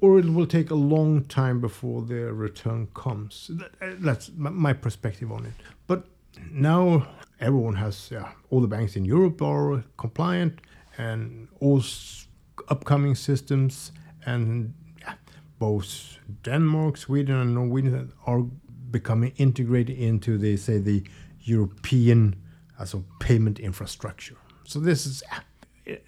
or 0.00 0.18
it 0.20 0.26
will 0.26 0.46
take 0.46 0.70
a 0.70 0.76
long 0.76 1.24
time 1.24 1.60
before 1.60 2.02
the 2.02 2.32
return 2.32 2.86
comes. 2.94 3.50
Uh, 3.80 3.86
that's 3.98 4.30
my 4.36 4.72
perspective 4.72 5.32
on 5.32 5.46
it. 5.46 5.54
But 5.88 6.04
now 6.52 7.08
everyone 7.40 7.74
has 7.74 8.08
yeah, 8.12 8.30
all 8.50 8.60
the 8.60 8.68
banks 8.68 8.94
in 8.94 9.04
Europe 9.04 9.42
are 9.42 9.82
compliant, 9.96 10.60
and 10.96 11.48
all 11.58 11.82
upcoming 12.68 13.16
systems 13.16 13.90
and 14.26 14.74
both 15.58 16.18
Denmark, 16.42 16.96
Sweden, 16.96 17.36
and 17.36 17.54
Norway 17.54 18.06
are 18.26 18.42
becoming 18.90 19.32
integrated 19.36 19.96
into 19.96 20.38
the 20.38 20.56
say 20.56 20.78
the 20.78 21.04
European 21.40 22.36
as 22.78 22.94
a 22.94 23.02
payment 23.20 23.58
infrastructure. 23.60 24.36
So 24.64 24.80
this 24.80 25.06
is, 25.06 25.22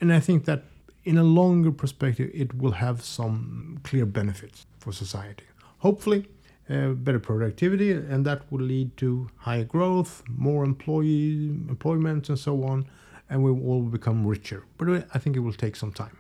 and 0.01 0.13
I 0.13 0.21
think 0.21 0.45
that 0.45 0.65
in 1.05 1.19
a 1.19 1.25
longer 1.25 1.71
perspective, 1.71 2.31
it 2.33 2.55
will 2.55 2.73
have 2.73 3.03
some 3.03 3.81
clear 3.85 4.07
benefits 4.07 4.67
for 4.79 4.93
society. 4.93 5.45
Hopefully, 5.79 6.29
uh, 6.71 6.89
better 6.89 7.19
productivity, 7.19 7.93
and 7.93 8.25
that 8.25 8.51
will 8.51 8.65
lead 8.65 8.97
to 8.97 9.29
higher 9.37 9.65
growth, 9.65 10.23
more 10.29 10.65
employee 10.65 11.49
employment, 11.69 12.29
and 12.29 12.39
so 12.39 12.65
on, 12.65 12.87
and 13.29 13.43
we 13.43 13.53
will 13.53 13.83
become 13.83 14.27
richer. 14.27 14.65
But 14.79 15.07
I 15.15 15.19
think 15.19 15.37
it 15.37 15.41
will 15.41 15.53
take 15.53 15.77
some 15.77 15.93
time. 15.93 16.17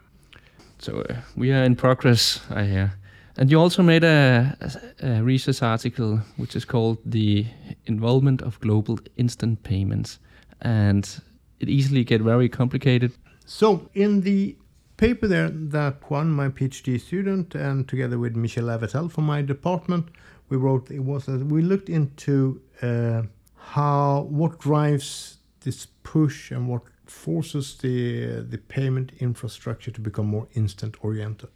So 0.85 1.01
uh, 1.01 1.14
we 1.35 1.51
are 1.51 1.64
in 1.64 1.77
progress, 1.77 2.40
I 2.51 2.64
hear. 2.64 2.92
And 3.38 3.51
you 3.51 3.59
also 3.59 3.83
made 3.83 4.05
a, 4.05 4.55
a, 5.01 5.23
research 5.23 5.62
article 5.62 6.20
which 6.37 6.55
is 6.55 6.66
called 6.66 6.99
"The 7.07 7.47
Involvement 7.87 8.42
of 8.42 8.61
Global 8.61 8.99
Instant 9.16 9.62
Payments," 9.62 10.18
and 10.61 11.23
it 11.59 11.70
easily 11.70 12.05
get 12.05 12.20
very 12.20 12.51
complicated. 12.51 13.12
So 13.47 13.88
in 13.94 14.20
the 14.20 14.59
paper 14.99 15.27
there 15.27 15.49
that 15.49 16.11
Juan, 16.11 16.31
my 16.31 16.51
PhD 16.51 17.01
student, 17.01 17.55
and 17.55 17.88
together 17.88 18.18
with 18.18 18.37
Michel 18.37 18.66
Avital 18.66 19.11
from 19.11 19.25
my 19.25 19.40
department, 19.40 20.09
we 20.51 20.59
wrote 20.59 20.90
it 20.90 21.01
was 21.01 21.25
that 21.25 21.47
we 21.47 21.62
looked 21.62 21.88
into 21.88 22.61
uh, 22.83 23.23
how 23.57 24.27
what 24.29 24.59
drives 24.59 25.38
this 25.61 25.87
push 26.03 26.51
and 26.51 26.68
what 26.68 26.83
forces 27.14 27.77
the 27.85 28.44
the 28.53 28.59
payment 28.59 29.12
infrastructure 29.20 29.90
to 29.90 30.00
become 30.00 30.27
more 30.27 30.46
instant 30.55 30.96
oriented. 31.03 31.50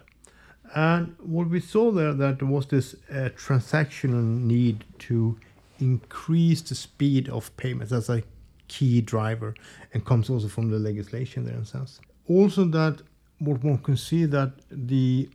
And 0.74 1.16
what 1.18 1.48
we 1.48 1.60
saw 1.60 1.90
there 1.90 2.14
that 2.14 2.38
there 2.38 2.48
was 2.48 2.66
this 2.66 2.94
uh, 3.10 3.30
transactional 3.44 4.22
need 4.54 4.84
to 5.08 5.38
increase 5.78 6.60
the 6.62 6.74
speed 6.74 7.28
of 7.28 7.56
payments 7.56 7.92
as 7.92 8.08
a 8.08 8.22
key 8.68 9.00
driver 9.00 9.54
and 9.92 10.04
comes 10.04 10.28
also 10.30 10.48
from 10.48 10.70
the 10.70 10.78
legislation 10.78 11.44
there 11.44 11.54
in 11.54 11.64
sense. 11.64 12.00
Also 12.28 12.64
that 12.64 13.02
what 13.38 13.62
one 13.64 13.78
can 13.78 13.96
see 13.96 14.26
that 14.26 14.52
the 14.70 15.28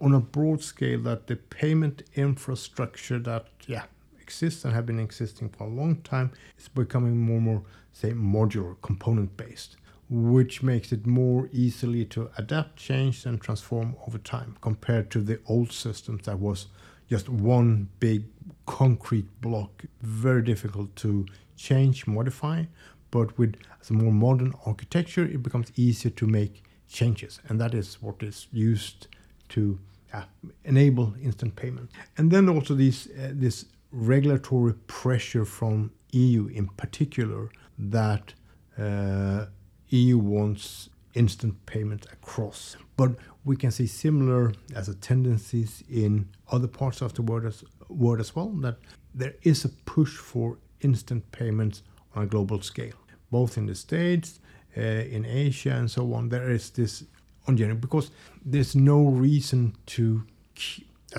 on 0.00 0.14
a 0.14 0.20
broad 0.20 0.62
scale 0.62 1.00
that 1.02 1.26
the 1.26 1.36
payment 1.36 2.02
infrastructure 2.14 3.18
that 3.18 3.46
yeah 3.66 3.84
exists 4.32 4.64
and 4.64 4.72
have 4.74 4.86
been 4.86 4.98
existing 4.98 5.48
for 5.50 5.64
a 5.64 5.70
long 5.70 5.96
time 5.96 6.32
is 6.58 6.68
becoming 6.68 7.18
more 7.18 7.36
and 7.36 7.44
more 7.44 7.62
say 7.92 8.12
modular 8.12 8.74
component 8.80 9.36
based 9.36 9.76
which 10.08 10.62
makes 10.62 10.90
it 10.92 11.06
more 11.06 11.48
easily 11.52 12.04
to 12.04 12.30
adapt 12.38 12.76
change 12.76 13.26
and 13.26 13.40
transform 13.40 13.94
over 14.06 14.18
time 14.18 14.56
compared 14.62 15.10
to 15.10 15.20
the 15.20 15.38
old 15.46 15.70
systems 15.70 16.24
that 16.24 16.38
was 16.38 16.66
just 17.10 17.28
one 17.28 17.88
big 18.00 18.24
concrete 18.66 19.28
block 19.42 19.84
very 20.00 20.42
difficult 20.42 20.94
to 20.96 21.26
change 21.56 22.06
modify 22.06 22.64
but 23.10 23.36
with 23.38 23.54
a 23.90 23.92
more 23.92 24.12
modern 24.12 24.54
architecture 24.64 25.24
it 25.24 25.42
becomes 25.42 25.70
easier 25.76 26.10
to 26.10 26.26
make 26.26 26.62
changes 26.88 27.40
and 27.48 27.60
that 27.60 27.74
is 27.74 28.00
what 28.00 28.22
is 28.22 28.46
used 28.50 29.08
to 29.50 29.78
uh, 30.12 30.24
enable 30.64 31.14
instant 31.22 31.56
payment. 31.56 31.90
And 32.18 32.30
then 32.30 32.48
also 32.48 32.74
these 32.74 33.08
uh, 33.18 33.30
this 33.32 33.66
regulatory 33.92 34.74
pressure 34.86 35.44
from 35.44 35.92
EU 36.12 36.46
in 36.48 36.66
particular 36.68 37.50
that 37.78 38.34
uh, 38.78 39.46
EU 39.88 40.18
wants 40.18 40.88
instant 41.14 41.54
payment 41.66 42.06
across. 42.12 42.76
But 42.96 43.16
we 43.44 43.56
can 43.56 43.70
see 43.70 43.86
similar 43.86 44.52
as 44.74 44.88
a 44.88 44.94
tendencies 44.94 45.84
in 45.90 46.28
other 46.50 46.68
parts 46.68 47.02
of 47.02 47.14
the 47.14 47.22
world 47.22 47.44
as, 47.44 47.64
world 47.88 48.20
as 48.20 48.34
well 48.34 48.48
that 48.60 48.78
there 49.14 49.34
is 49.42 49.64
a 49.64 49.68
push 49.68 50.16
for 50.16 50.58
instant 50.80 51.30
payments 51.32 51.82
on 52.14 52.24
a 52.24 52.26
global 52.26 52.60
scale, 52.62 52.94
both 53.30 53.58
in 53.58 53.66
the 53.66 53.74
States, 53.74 54.40
uh, 54.76 54.80
in 54.80 55.26
Asia, 55.26 55.72
and 55.72 55.90
so 55.90 56.12
on. 56.14 56.28
There 56.28 56.50
is 56.50 56.70
this 56.70 57.04
on 57.46 57.56
general 57.56 57.78
because 57.78 58.10
there's 58.44 58.74
no 58.74 59.04
reason 59.04 59.76
to 59.86 60.24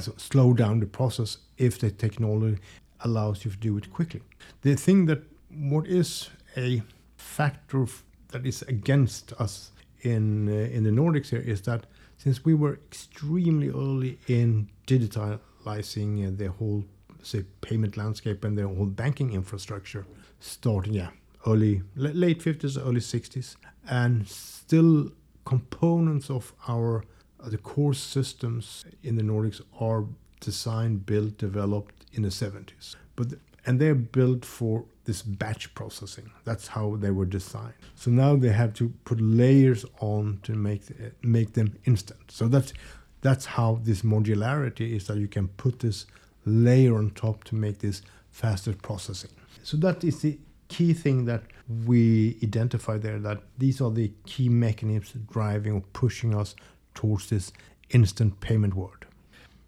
slow 0.02 0.54
down 0.54 0.80
the 0.80 0.86
process 0.86 1.38
if 1.58 1.80
the 1.80 1.92
technology 1.92 2.60
allows 3.02 3.46
you 3.46 3.52
to 3.52 3.58
do 3.58 3.78
it 3.78 3.92
quickly. 3.92 4.22
The 4.62 4.76
thing 4.76 5.06
that 5.08 5.24
what 5.50 5.88
is 5.88 6.30
a 6.58 6.82
factor 7.18 7.86
that 8.30 8.46
is 8.46 8.62
against 8.64 9.34
us 9.34 9.72
in 10.02 10.50
uh, 10.50 10.76
in 10.76 10.84
the 10.84 10.90
Nordics 10.90 11.30
here 11.30 11.40
is 11.40 11.62
that 11.62 11.86
since 12.18 12.44
we 12.46 12.54
were 12.54 12.74
extremely 12.74 13.70
early 13.70 14.18
in 14.28 14.70
digitalizing 14.88 16.28
uh, 16.28 16.32
the 16.36 16.52
whole 16.52 16.84
say 17.22 17.44
payment 17.62 17.96
landscape 17.96 18.44
and 18.44 18.58
the 18.58 18.68
whole 18.68 18.86
banking 18.86 19.34
infrastructure 19.34 20.06
starting 20.40 20.94
yeah 20.94 21.10
early 21.48 21.82
late 21.96 22.40
50s 22.40 22.78
early 22.78 23.00
60s 23.00 23.56
and 23.90 24.28
still 24.28 25.10
components 25.46 26.30
of 26.30 26.54
our 26.68 27.04
Uh, 27.44 27.50
the 27.50 27.58
core 27.58 27.94
systems 27.94 28.86
in 29.04 29.16
the 29.16 29.24
Nordics 29.24 29.62
are 29.80 30.06
designed 30.40 31.06
built 31.06 31.38
developed 31.38 32.06
in 32.14 32.24
the 32.24 32.30
70s 32.30 32.96
but 33.16 33.28
and 33.66 33.80
they're 33.80 33.96
built 33.96 34.44
for 34.44 34.86
this 35.06 35.22
batch 35.22 35.74
processing. 35.74 36.32
That's 36.44 36.68
how 36.68 36.96
they 36.98 37.12
were 37.12 37.26
designed. 37.26 37.74
So 37.96 38.12
now 38.12 38.36
they 38.36 38.50
have 38.50 38.74
to 38.76 38.90
put 39.06 39.20
layers 39.22 39.86
on 40.00 40.40
to 40.44 40.54
make 40.54 40.84
make 41.22 41.54
them 41.54 41.78
instant. 41.86 42.32
So 42.32 42.48
that's 42.48 42.74
that's 43.22 43.46
how 43.46 43.80
this 43.84 44.02
modularity 44.02 44.96
is 44.96 45.08
that 45.08 45.18
you 45.18 45.28
can 45.28 45.48
put 45.48 45.80
this 45.80 46.06
layer 46.46 46.98
on 46.98 47.12
top 47.12 47.46
to 47.46 47.56
make 47.56 47.80
this 47.80 48.02
faster 48.32 48.74
processing. 48.74 49.32
So 49.64 49.78
that 49.78 50.04
is 50.04 50.22
the 50.22 50.38
key 50.68 50.94
thing 50.94 51.26
that 51.26 51.44
we 51.86 52.38
identify 52.44 52.98
there 52.98 53.20
that 53.20 53.42
these 53.58 53.80
are 53.80 53.92
the 53.92 54.12
key 54.26 54.50
mechanisms 54.50 55.14
driving 55.32 55.74
or 55.74 55.82
pushing 55.94 56.36
us 56.36 56.56
towards 56.96 57.30
this 57.30 57.52
instant 57.90 58.40
payment 58.40 58.74
world. 58.74 59.06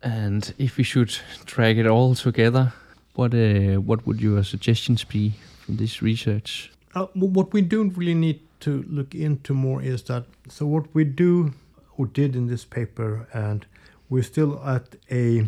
And 0.02 0.54
if 0.58 0.78
we 0.78 0.84
should 0.84 1.18
drag 1.46 1.78
it 1.78 1.88
all 1.88 2.16
together, 2.16 2.74
what 3.16 3.34
uh, 3.34 3.82
what 3.82 4.06
would 4.06 4.22
your 4.22 4.44
suggestions 4.44 5.04
be 5.04 5.34
from 5.60 5.78
this 5.78 6.02
research? 6.02 6.72
Uh, 6.94 7.08
what 7.14 7.54
we 7.54 7.62
don't 7.62 7.98
really 7.98 8.14
need 8.14 8.40
to 8.60 8.84
look 8.88 9.16
into 9.16 9.54
more 9.54 9.82
is 9.82 10.04
that 10.04 10.26
so 10.48 10.66
what 10.66 10.86
we 10.94 11.04
do 11.04 11.54
or 11.98 12.06
did 12.06 12.36
in 12.36 12.48
this 12.48 12.66
paper, 12.66 13.28
and 13.34 13.66
we're 14.10 14.24
still 14.24 14.62
at 14.66 14.96
a 15.12 15.46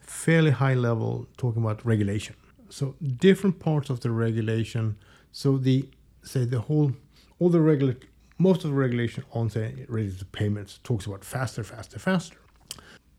fairly 0.00 0.50
high 0.50 0.74
level 0.74 1.26
talking 1.36 1.62
about 1.62 1.84
regulation. 1.84 2.34
So 2.70 2.94
different 3.16 3.58
parts 3.58 3.90
of 3.90 4.00
the 4.00 4.10
regulation. 4.10 4.96
So 5.32 5.58
the 5.58 5.88
say 6.22 6.44
the 6.44 6.60
whole 6.60 6.92
all 7.38 7.50
the 7.50 7.60
regulate 7.60 8.04
most 8.38 8.64
of 8.64 8.70
the 8.70 8.76
regulation 8.76 9.24
on 9.32 9.50
say 9.50 9.84
related 9.88 10.30
payments 10.32 10.80
talks 10.84 11.06
about 11.06 11.24
faster, 11.24 11.64
faster, 11.64 11.98
faster. 11.98 12.38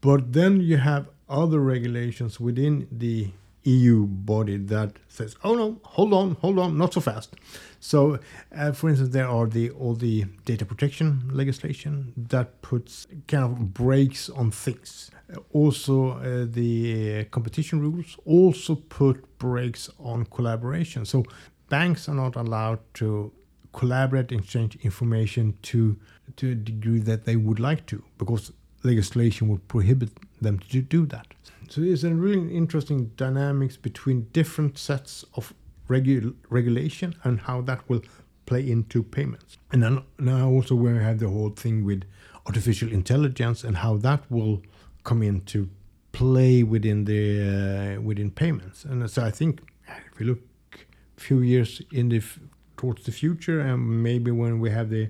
But 0.02 0.34
then 0.34 0.62
you 0.62 0.78
have 0.78 1.10
other 1.28 1.60
regulations 1.60 2.40
within 2.40 2.88
the 2.92 3.32
EU 3.64 4.06
body 4.06 4.58
that 4.58 4.94
says, 5.10 5.36
"Oh 5.44 5.54
no, 5.54 5.80
hold 5.84 6.14
on, 6.14 6.36
hold 6.36 6.58
on, 6.60 6.78
not 6.78 6.94
so 6.94 7.02
fast." 7.02 7.36
So, 7.82 8.20
uh, 8.56 8.72
for 8.72 8.90
instance, 8.90 9.10
there 9.10 9.28
are 9.28 9.48
the 9.48 9.70
all 9.72 9.96
the 9.96 10.26
data 10.46 10.66
protection 10.66 11.30
legislation 11.32 12.14
that 12.16 12.62
puts 12.62 13.08
kind 13.28 13.44
of 13.44 13.74
brakes 13.74 14.30
on 14.30 14.52
things. 14.52 15.12
Also, 15.52 16.12
uh, 16.12 16.46
the 16.50 17.26
competition 17.26 17.82
rules 17.82 18.18
also 18.26 18.76
put 18.76 19.38
brakes 19.38 19.90
on 20.00 20.26
collaboration. 20.26 21.06
So, 21.06 21.26
banks 21.70 22.08
are 22.10 22.16
not 22.16 22.36
allowed 22.36 22.80
to 22.96 23.32
collaborate, 23.72 24.32
and 24.32 24.42
exchange 24.42 24.78
information 24.84 25.58
to 25.62 25.98
to 26.36 26.52
a 26.52 26.56
degree 26.56 27.00
that 27.00 27.26
they 27.26 27.36
would 27.36 27.60
like 27.60 27.86
to, 27.88 28.04
because 28.18 28.52
legislation 28.84 29.48
would 29.48 29.68
prohibit 29.68 30.10
them 30.42 30.60
to 30.60 30.82
do 30.82 31.06
that. 31.08 31.28
So 31.70 31.82
there's 31.82 32.04
a 32.04 32.14
really 32.14 32.56
interesting 32.56 33.12
dynamics 33.16 33.78
between 33.78 34.28
different 34.34 34.78
sets 34.78 35.26
of 35.36 35.54
regu- 35.88 36.36
regulation 36.50 37.16
and 37.24 37.42
how 37.42 37.62
that 37.62 37.88
will 37.90 38.02
play 38.46 38.70
into 38.70 39.04
payments. 39.04 39.58
And 39.72 39.84
then 39.84 40.04
now 40.18 40.50
also 40.50 40.76
we 40.76 40.90
have 40.98 41.20
the 41.20 41.30
whole 41.30 41.50
thing 41.50 41.86
with 41.86 42.04
artificial 42.46 42.92
intelligence 42.92 43.64
and 43.64 43.78
how 43.78 43.98
that 43.98 44.24
will 44.32 44.62
come 45.04 45.22
into 45.22 45.70
play 46.12 46.64
within 46.64 47.06
the 47.06 47.98
uh, 47.98 48.02
within 48.02 48.32
payments. 48.32 48.86
And 48.86 49.10
so 49.10 49.24
I 49.24 49.32
think 49.32 49.62
if 50.12 50.20
we 50.20 50.26
look 50.26 50.40
a 51.18 51.22
few 51.22 51.42
years 51.42 51.82
in 51.92 52.10
the 52.10 52.24
towards 52.80 53.02
the 53.08 53.12
future 53.12 53.60
and 53.70 53.80
maybe 54.08 54.32
when 54.32 54.54
we 54.63 54.70
have 54.78 54.89
the 54.89 55.06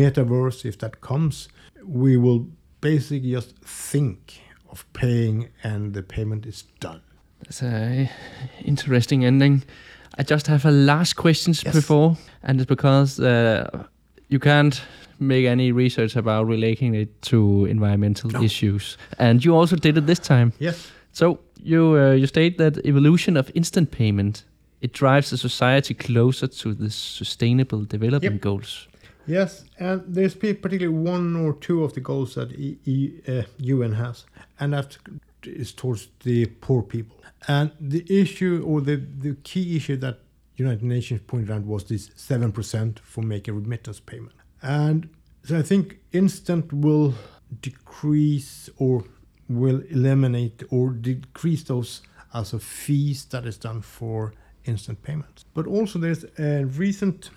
metaverse 0.00 0.58
if 0.70 0.76
that 0.82 0.94
comes 1.00 1.48
we 1.84 2.16
will 2.16 2.42
basically 2.80 3.30
just 3.30 3.56
think 3.64 4.40
of 4.70 4.84
paying 4.92 5.48
and 5.62 5.94
the 5.94 6.02
payment 6.02 6.46
is 6.46 6.64
done. 6.80 7.00
That's 7.40 7.62
a 7.62 8.10
interesting 8.64 9.24
ending. 9.24 9.62
I 10.18 10.22
just 10.22 10.46
have 10.46 10.64
a 10.64 10.70
last 10.70 11.14
question 11.14 11.54
yes. 11.64 11.74
before, 11.74 12.16
and 12.42 12.60
it's 12.60 12.68
because 12.68 13.20
uh, 13.20 13.84
you 14.28 14.38
can't 14.38 14.82
make 15.18 15.46
any 15.46 15.72
research 15.72 16.16
about 16.16 16.46
relating 16.46 16.94
it 16.94 17.22
to 17.22 17.66
environmental 17.66 18.30
no. 18.30 18.42
issues, 18.42 18.98
and 19.18 19.44
you 19.44 19.56
also 19.56 19.76
did 19.76 19.96
it 19.98 20.06
this 20.06 20.18
time. 20.18 20.52
Yes. 20.58 20.90
So 21.12 21.40
you 21.62 21.96
uh, 21.96 22.12
you 22.12 22.26
state 22.26 22.58
that 22.58 22.84
evolution 22.84 23.36
of 23.36 23.50
instant 23.54 23.90
payment 23.90 24.44
it 24.84 24.92
drives 24.92 25.30
the 25.30 25.38
society 25.38 25.94
closer 25.94 26.46
to 26.46 26.74
the 26.74 26.90
sustainable 26.90 27.84
development 27.86 28.34
yep. 28.34 28.42
goals. 28.42 28.86
Yes, 29.26 29.64
and 29.78 30.02
there's 30.06 30.34
particularly 30.34 30.88
one 30.88 31.34
or 31.36 31.54
two 31.54 31.82
of 31.84 31.94
the 31.94 32.00
goals 32.00 32.34
that 32.34 32.52
e, 32.52 32.76
e, 32.84 33.12
uh, 33.26 33.44
UN 33.56 33.92
has, 33.94 34.26
and 34.60 34.74
that 34.74 34.98
is 35.44 35.72
towards 35.72 36.08
the 36.22 36.44
poor 36.60 36.82
people. 36.82 37.16
And 37.48 37.70
the 37.80 38.04
issue 38.10 38.62
or 38.66 38.82
the, 38.82 38.96
the 38.96 39.36
key 39.42 39.74
issue 39.74 39.96
that 39.96 40.18
United 40.56 40.82
Nations 40.82 41.22
pointed 41.26 41.50
out 41.50 41.62
was 41.62 41.84
this 41.84 42.10
7% 42.10 42.98
for 42.98 43.22
making 43.22 43.54
remittance 43.54 44.00
payment. 44.00 44.36
And 44.60 45.08
so 45.44 45.58
I 45.58 45.62
think 45.62 45.98
instant 46.12 46.70
will 46.74 47.14
decrease 47.62 48.68
or 48.76 49.04
will 49.48 49.80
eliminate 49.88 50.62
or 50.68 50.90
decrease 50.90 51.62
those 51.62 52.02
as 52.34 52.52
a 52.52 52.58
fees 52.58 53.24
that 53.26 53.46
is 53.46 53.56
done 53.56 53.80
for 53.80 54.34
instant 54.64 55.02
payments. 55.02 55.44
But 55.54 55.66
also 55.66 55.98
there's 55.98 56.24
a 56.38 56.64
recent 56.64 57.30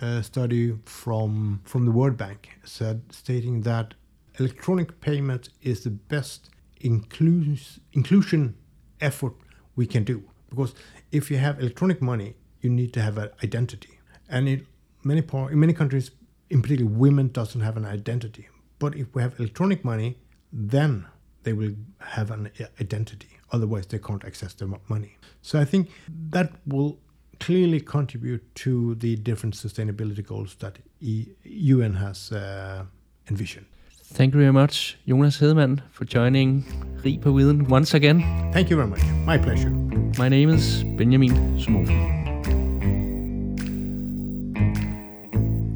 uh, 0.00 0.22
study 0.22 0.76
from 0.84 1.60
from 1.64 1.84
the 1.84 1.92
World 1.92 2.16
Bank 2.16 2.58
said 2.64 3.02
stating 3.10 3.62
that 3.62 3.94
electronic 4.38 5.00
payment 5.00 5.50
is 5.62 5.84
the 5.84 5.90
best 5.90 6.50
inclus- 6.80 7.78
inclusion 7.92 8.56
effort 9.00 9.34
we 9.76 9.86
can 9.86 10.04
do 10.04 10.22
because 10.50 10.74
if 11.10 11.30
you 11.30 11.38
have 11.38 11.60
electronic 11.60 12.02
money, 12.02 12.34
you 12.60 12.70
need 12.70 12.92
to 12.94 13.00
have 13.00 13.16
an 13.18 13.30
identity, 13.42 13.98
and 14.28 14.48
in 14.48 14.66
many 15.02 15.22
part 15.22 15.52
in 15.52 15.60
many 15.60 15.72
countries, 15.72 16.10
in 16.50 16.62
particular, 16.62 16.90
women 16.90 17.28
doesn't 17.28 17.60
have 17.60 17.76
an 17.76 17.84
identity. 17.84 18.48
But 18.78 18.96
if 18.96 19.14
we 19.14 19.22
have 19.22 19.38
electronic 19.38 19.84
money, 19.84 20.18
then 20.52 21.06
they 21.44 21.52
will 21.52 21.74
have 22.00 22.30
an 22.30 22.50
identity. 22.80 23.38
Otherwise, 23.52 23.86
they 23.86 23.98
can't 23.98 24.24
access 24.24 24.54
the 24.54 24.66
money. 24.88 25.16
So 25.42 25.60
I 25.60 25.64
think 25.64 25.90
that 26.30 26.52
will 26.66 26.98
clearly 27.40 27.80
contribute 27.80 28.42
to 28.54 28.94
the 28.94 29.16
different 29.16 29.54
sustainability 29.56 30.24
goals 30.26 30.56
that 30.60 30.78
UN 31.00 31.94
has 31.94 32.32
uh, 32.32 32.84
envisioned. 33.30 33.66
Thank 34.14 34.34
you 34.34 34.40
very 34.40 34.52
much, 34.52 34.98
Jonas 35.06 35.40
Hedman, 35.40 35.80
for 35.90 36.04
joining 36.04 36.64
Rig 37.04 37.20
på 37.20 37.32
Viden 37.32 37.66
once 37.70 37.94
again. 37.94 38.20
Thank 38.52 38.70
you 38.70 38.76
very 38.76 38.88
much. 38.88 39.02
My 39.26 39.38
pleasure. 39.38 39.70
My 40.18 40.28
name 40.28 40.50
is 40.50 40.84
Benjamin 40.98 41.58
Zumofen. 41.58 42.22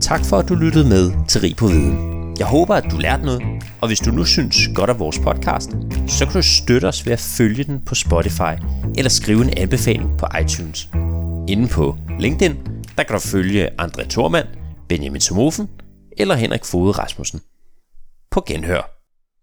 Tak 0.01 0.25
for, 0.25 0.37
at 0.37 0.49
du 0.49 0.55
lyttede 0.55 0.89
med 0.89 1.13
til 1.29 1.41
Rig 1.41 1.57
på 1.57 1.67
Viden. 1.67 2.17
Jeg 2.39 2.47
håber, 2.47 2.75
at 2.75 2.85
du 2.91 2.97
lærte 2.99 3.25
noget, 3.25 3.43
og 3.81 3.89
hvis 3.89 4.01
du 4.01 4.11
nu 4.11 4.25
synes 4.25 4.69
godt 4.75 4.91
af 4.91 4.99
vores 4.99 5.19
podcast, 5.19 5.71
så 6.07 6.25
kan 6.25 6.35
du 6.35 6.43
støtte 6.43 6.87
os 6.87 7.07
ved 7.07 7.13
at 7.13 7.21
følge 7.21 7.65
den 7.65 7.81
på 7.81 7.95
Spotify 7.95 8.55
eller 8.97 9.09
skrive 9.09 9.43
en 9.45 9.59
anbefaling 9.59 10.19
på 10.19 10.27
iTunes. 10.41 10.89
Inden 11.49 11.69
på 11.69 11.97
LinkedIn, 12.19 12.57
der 12.97 13.03
kan 13.03 13.15
du 13.15 13.21
følge 13.21 13.81
André 13.81 14.09
Thormand, 14.09 14.47
Benjamin 14.89 15.21
Somofen 15.21 15.69
eller 16.17 16.35
Henrik 16.35 16.65
Fode 16.65 16.93
Rasmussen. 16.93 17.41
På 18.31 18.45
genhør. 18.47 18.96